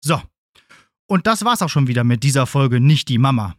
So, 0.03 0.21
und 1.07 1.27
das 1.27 1.43
war's 1.43 1.61
auch 1.61 1.69
schon 1.69 1.87
wieder 1.87 2.05
mit 2.05 2.23
dieser 2.23 2.47
Folge 2.47 2.79
Nicht 2.79 3.09
die 3.09 3.17
Mama. 3.17 3.55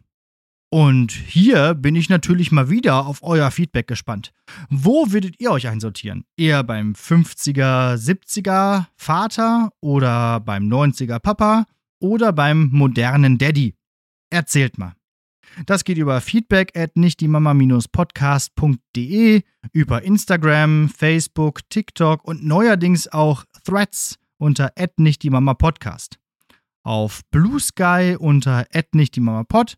Und 0.73 1.11
hier 1.11 1.75
bin 1.75 1.95
ich 1.95 2.09
natürlich 2.09 2.51
mal 2.51 2.67
wieder 2.67 3.05
auf 3.05 3.19
euer 3.21 3.51
Feedback 3.51 3.85
gespannt. 3.85 4.33
Wo 4.71 5.11
würdet 5.11 5.39
ihr 5.39 5.51
euch 5.51 5.67
einsortieren? 5.67 6.25
Eher 6.35 6.63
beim 6.63 6.93
50er, 6.93 7.95
70er 7.95 8.87
Vater 8.95 9.69
oder 9.81 10.39
beim 10.39 10.63
90er 10.63 11.19
Papa 11.19 11.65
oder 11.99 12.33
beim 12.33 12.69
modernen 12.71 13.37
Daddy? 13.37 13.75
Erzählt 14.31 14.79
mal. 14.79 14.95
Das 15.67 15.83
geht 15.83 15.99
über 15.99 16.19
feedback 16.21 16.75
at 16.75 16.95
nichtdiemama-podcast.de, 16.95 19.43
über 19.73 20.01
Instagram, 20.01 20.89
Facebook, 20.89 21.69
TikTok 21.69 22.25
und 22.25 22.43
neuerdings 22.43 23.07
auch 23.07 23.45
Threads 23.63 24.17
unter 24.39 24.71
at 24.75 24.97
nichtdiemama-podcast. 24.97 26.17
Auf 26.83 27.21
Blue 27.29 27.59
Sky 27.59 28.15
unter 28.17 28.65
at 28.73 28.95
nichtdiemama-pod 28.95 29.77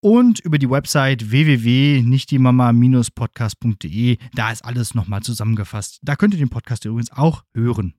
und 0.00 0.40
über 0.40 0.58
die 0.58 0.70
Website 0.70 1.30
www.nichtdiemama-podcast.de. 1.30 4.18
Da 4.34 4.50
ist 4.50 4.64
alles 4.64 4.94
nochmal 4.94 5.22
zusammengefasst. 5.22 6.00
Da 6.02 6.16
könnt 6.16 6.34
ihr 6.34 6.38
den 6.38 6.50
Podcast 6.50 6.84
übrigens 6.84 7.12
auch 7.12 7.44
hören. 7.54 7.94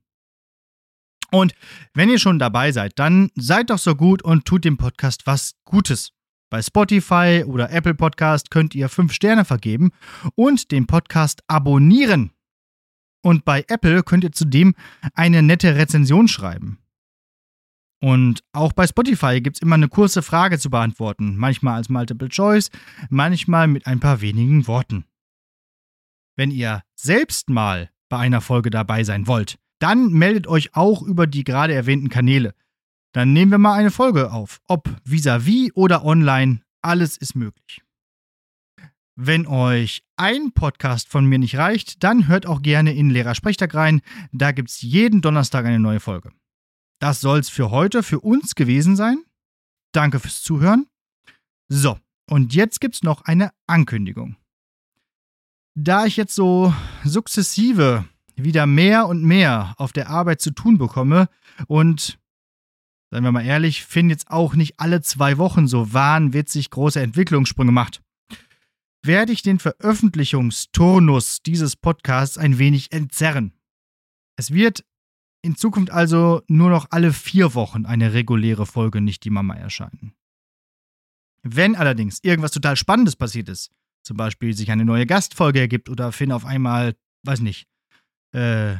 Und 1.30 1.54
wenn 1.94 2.10
ihr 2.10 2.18
schon 2.18 2.38
dabei 2.38 2.72
seid, 2.72 2.98
dann 2.98 3.30
seid 3.36 3.70
doch 3.70 3.78
so 3.78 3.94
gut 3.94 4.22
und 4.22 4.44
tut 4.44 4.64
dem 4.64 4.76
Podcast 4.76 5.26
was 5.26 5.54
Gutes. 5.64 6.12
Bei 6.50 6.62
Spotify 6.62 7.44
oder 7.46 7.70
Apple 7.70 7.94
Podcast 7.94 8.50
könnt 8.50 8.74
ihr 8.74 8.88
5 8.88 9.12
Sterne 9.12 9.44
vergeben 9.44 9.92
und 10.34 10.72
den 10.72 10.88
Podcast 10.88 11.42
abonnieren. 11.46 12.32
Und 13.22 13.44
bei 13.44 13.64
Apple 13.68 14.02
könnt 14.02 14.24
ihr 14.24 14.32
zudem 14.32 14.74
eine 15.14 15.42
nette 15.42 15.76
Rezension 15.76 16.26
schreiben. 16.26 16.79
Und 18.02 18.42
auch 18.52 18.72
bei 18.72 18.86
Spotify 18.86 19.40
gibt 19.40 19.56
es 19.56 19.62
immer 19.62 19.74
eine 19.74 19.88
kurze 19.88 20.22
Frage 20.22 20.58
zu 20.58 20.70
beantworten, 20.70 21.36
manchmal 21.36 21.74
als 21.74 21.90
Multiple 21.90 22.28
Choice, 22.28 22.70
manchmal 23.10 23.66
mit 23.66 23.86
ein 23.86 24.00
paar 24.00 24.22
wenigen 24.22 24.66
Worten. 24.66 25.04
Wenn 26.36 26.50
ihr 26.50 26.82
selbst 26.96 27.50
mal 27.50 27.90
bei 28.08 28.18
einer 28.18 28.40
Folge 28.40 28.70
dabei 28.70 29.04
sein 29.04 29.26
wollt, 29.26 29.58
dann 29.80 30.12
meldet 30.12 30.46
euch 30.46 30.74
auch 30.74 31.02
über 31.02 31.26
die 31.26 31.44
gerade 31.44 31.74
erwähnten 31.74 32.08
Kanäle. 32.08 32.54
Dann 33.12 33.32
nehmen 33.32 33.50
wir 33.50 33.58
mal 33.58 33.74
eine 33.74 33.90
Folge 33.90 34.32
auf. 34.32 34.60
Ob 34.66 34.88
vis-à-vis 35.04 35.68
-vis 35.68 35.72
oder 35.74 36.04
online, 36.04 36.62
alles 36.80 37.16
ist 37.18 37.34
möglich. 37.34 37.82
Wenn 39.16 39.46
euch 39.46 40.02
ein 40.16 40.52
Podcast 40.52 41.10
von 41.10 41.26
mir 41.26 41.38
nicht 41.38 41.58
reicht, 41.58 42.02
dann 42.02 42.28
hört 42.28 42.46
auch 42.46 42.62
gerne 42.62 42.94
in 42.94 43.10
Lehrersprechtag 43.10 43.74
rein. 43.74 44.00
Da 44.32 44.52
gibt 44.52 44.70
es 44.70 44.80
jeden 44.80 45.20
Donnerstag 45.20 45.66
eine 45.66 45.80
neue 45.80 46.00
Folge. 46.00 46.30
Das 47.00 47.20
soll 47.20 47.38
es 47.40 47.48
für 47.48 47.70
heute 47.70 48.02
für 48.02 48.20
uns 48.20 48.54
gewesen 48.54 48.94
sein. 48.94 49.24
Danke 49.92 50.20
fürs 50.20 50.42
Zuhören. 50.42 50.86
So, 51.68 51.98
und 52.28 52.54
jetzt 52.54 52.80
gibt 52.80 52.94
es 52.94 53.02
noch 53.02 53.22
eine 53.22 53.52
Ankündigung. 53.66 54.36
Da 55.74 56.04
ich 56.04 56.16
jetzt 56.16 56.34
so 56.34 56.74
sukzessive 57.04 58.04
wieder 58.36 58.66
mehr 58.66 59.06
und 59.06 59.24
mehr 59.24 59.74
auf 59.78 59.92
der 59.92 60.10
Arbeit 60.10 60.40
zu 60.40 60.50
tun 60.50 60.78
bekomme 60.78 61.28
und, 61.68 62.18
seien 63.10 63.24
wir 63.24 63.32
mal 63.32 63.46
ehrlich, 63.46 63.84
finden 63.84 64.10
jetzt 64.10 64.30
auch 64.30 64.54
nicht 64.54 64.78
alle 64.78 65.00
zwei 65.00 65.38
Wochen 65.38 65.66
so 65.66 65.92
wahnwitzig 65.92 66.70
große 66.70 67.00
Entwicklungssprünge 67.00 67.72
macht, 67.72 68.02
werde 69.02 69.32
ich 69.32 69.42
den 69.42 69.58
Veröffentlichungsturnus 69.58 71.42
dieses 71.42 71.76
Podcasts 71.76 72.36
ein 72.36 72.58
wenig 72.58 72.92
entzerren. 72.92 73.54
Es 74.36 74.52
wird 74.52 74.84
in 75.42 75.56
Zukunft 75.56 75.90
also 75.90 76.42
nur 76.48 76.70
noch 76.70 76.86
alle 76.90 77.12
vier 77.12 77.54
Wochen 77.54 77.86
eine 77.86 78.12
reguläre 78.12 78.66
Folge 78.66 79.00
Nicht 79.00 79.24
die 79.24 79.30
Mama 79.30 79.54
erscheinen. 79.54 80.14
Wenn 81.42 81.76
allerdings 81.76 82.18
irgendwas 82.22 82.52
total 82.52 82.76
Spannendes 82.76 83.16
passiert 83.16 83.48
ist, 83.48 83.70
zum 84.02 84.16
Beispiel 84.16 84.54
sich 84.54 84.70
eine 84.70 84.84
neue 84.84 85.06
Gastfolge 85.06 85.60
ergibt 85.60 85.88
oder 85.88 86.12
Finn 86.12 86.32
auf 86.32 86.44
einmal, 86.44 86.96
weiß 87.22 87.40
nicht, 87.40 87.66
äh, 88.32 88.76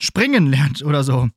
springen 0.00 0.46
lernt 0.46 0.82
oder 0.82 1.04
so, 1.04 1.30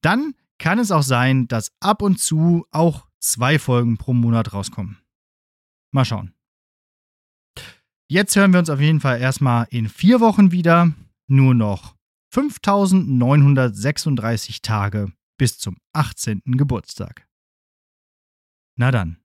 dann 0.00 0.34
kann 0.58 0.78
es 0.78 0.92
auch 0.92 1.02
sein, 1.02 1.48
dass 1.48 1.72
ab 1.80 2.02
und 2.02 2.20
zu 2.20 2.66
auch 2.70 3.08
zwei 3.18 3.58
Folgen 3.58 3.98
pro 3.98 4.14
Monat 4.14 4.52
rauskommen. 4.52 4.98
Mal 5.90 6.04
schauen. 6.04 6.32
Jetzt 8.08 8.36
hören 8.36 8.52
wir 8.52 8.60
uns 8.60 8.70
auf 8.70 8.80
jeden 8.80 9.00
Fall 9.00 9.20
erstmal 9.20 9.66
in 9.70 9.88
vier 9.88 10.20
Wochen 10.20 10.52
wieder. 10.52 10.92
Nur 11.26 11.54
noch 11.54 11.96
5936 12.34 14.62
Tage 14.62 15.12
bis 15.36 15.58
zum 15.58 15.76
18. 15.92 16.40
Geburtstag. 16.46 17.28
Na 18.74 18.90
dann. 18.90 19.21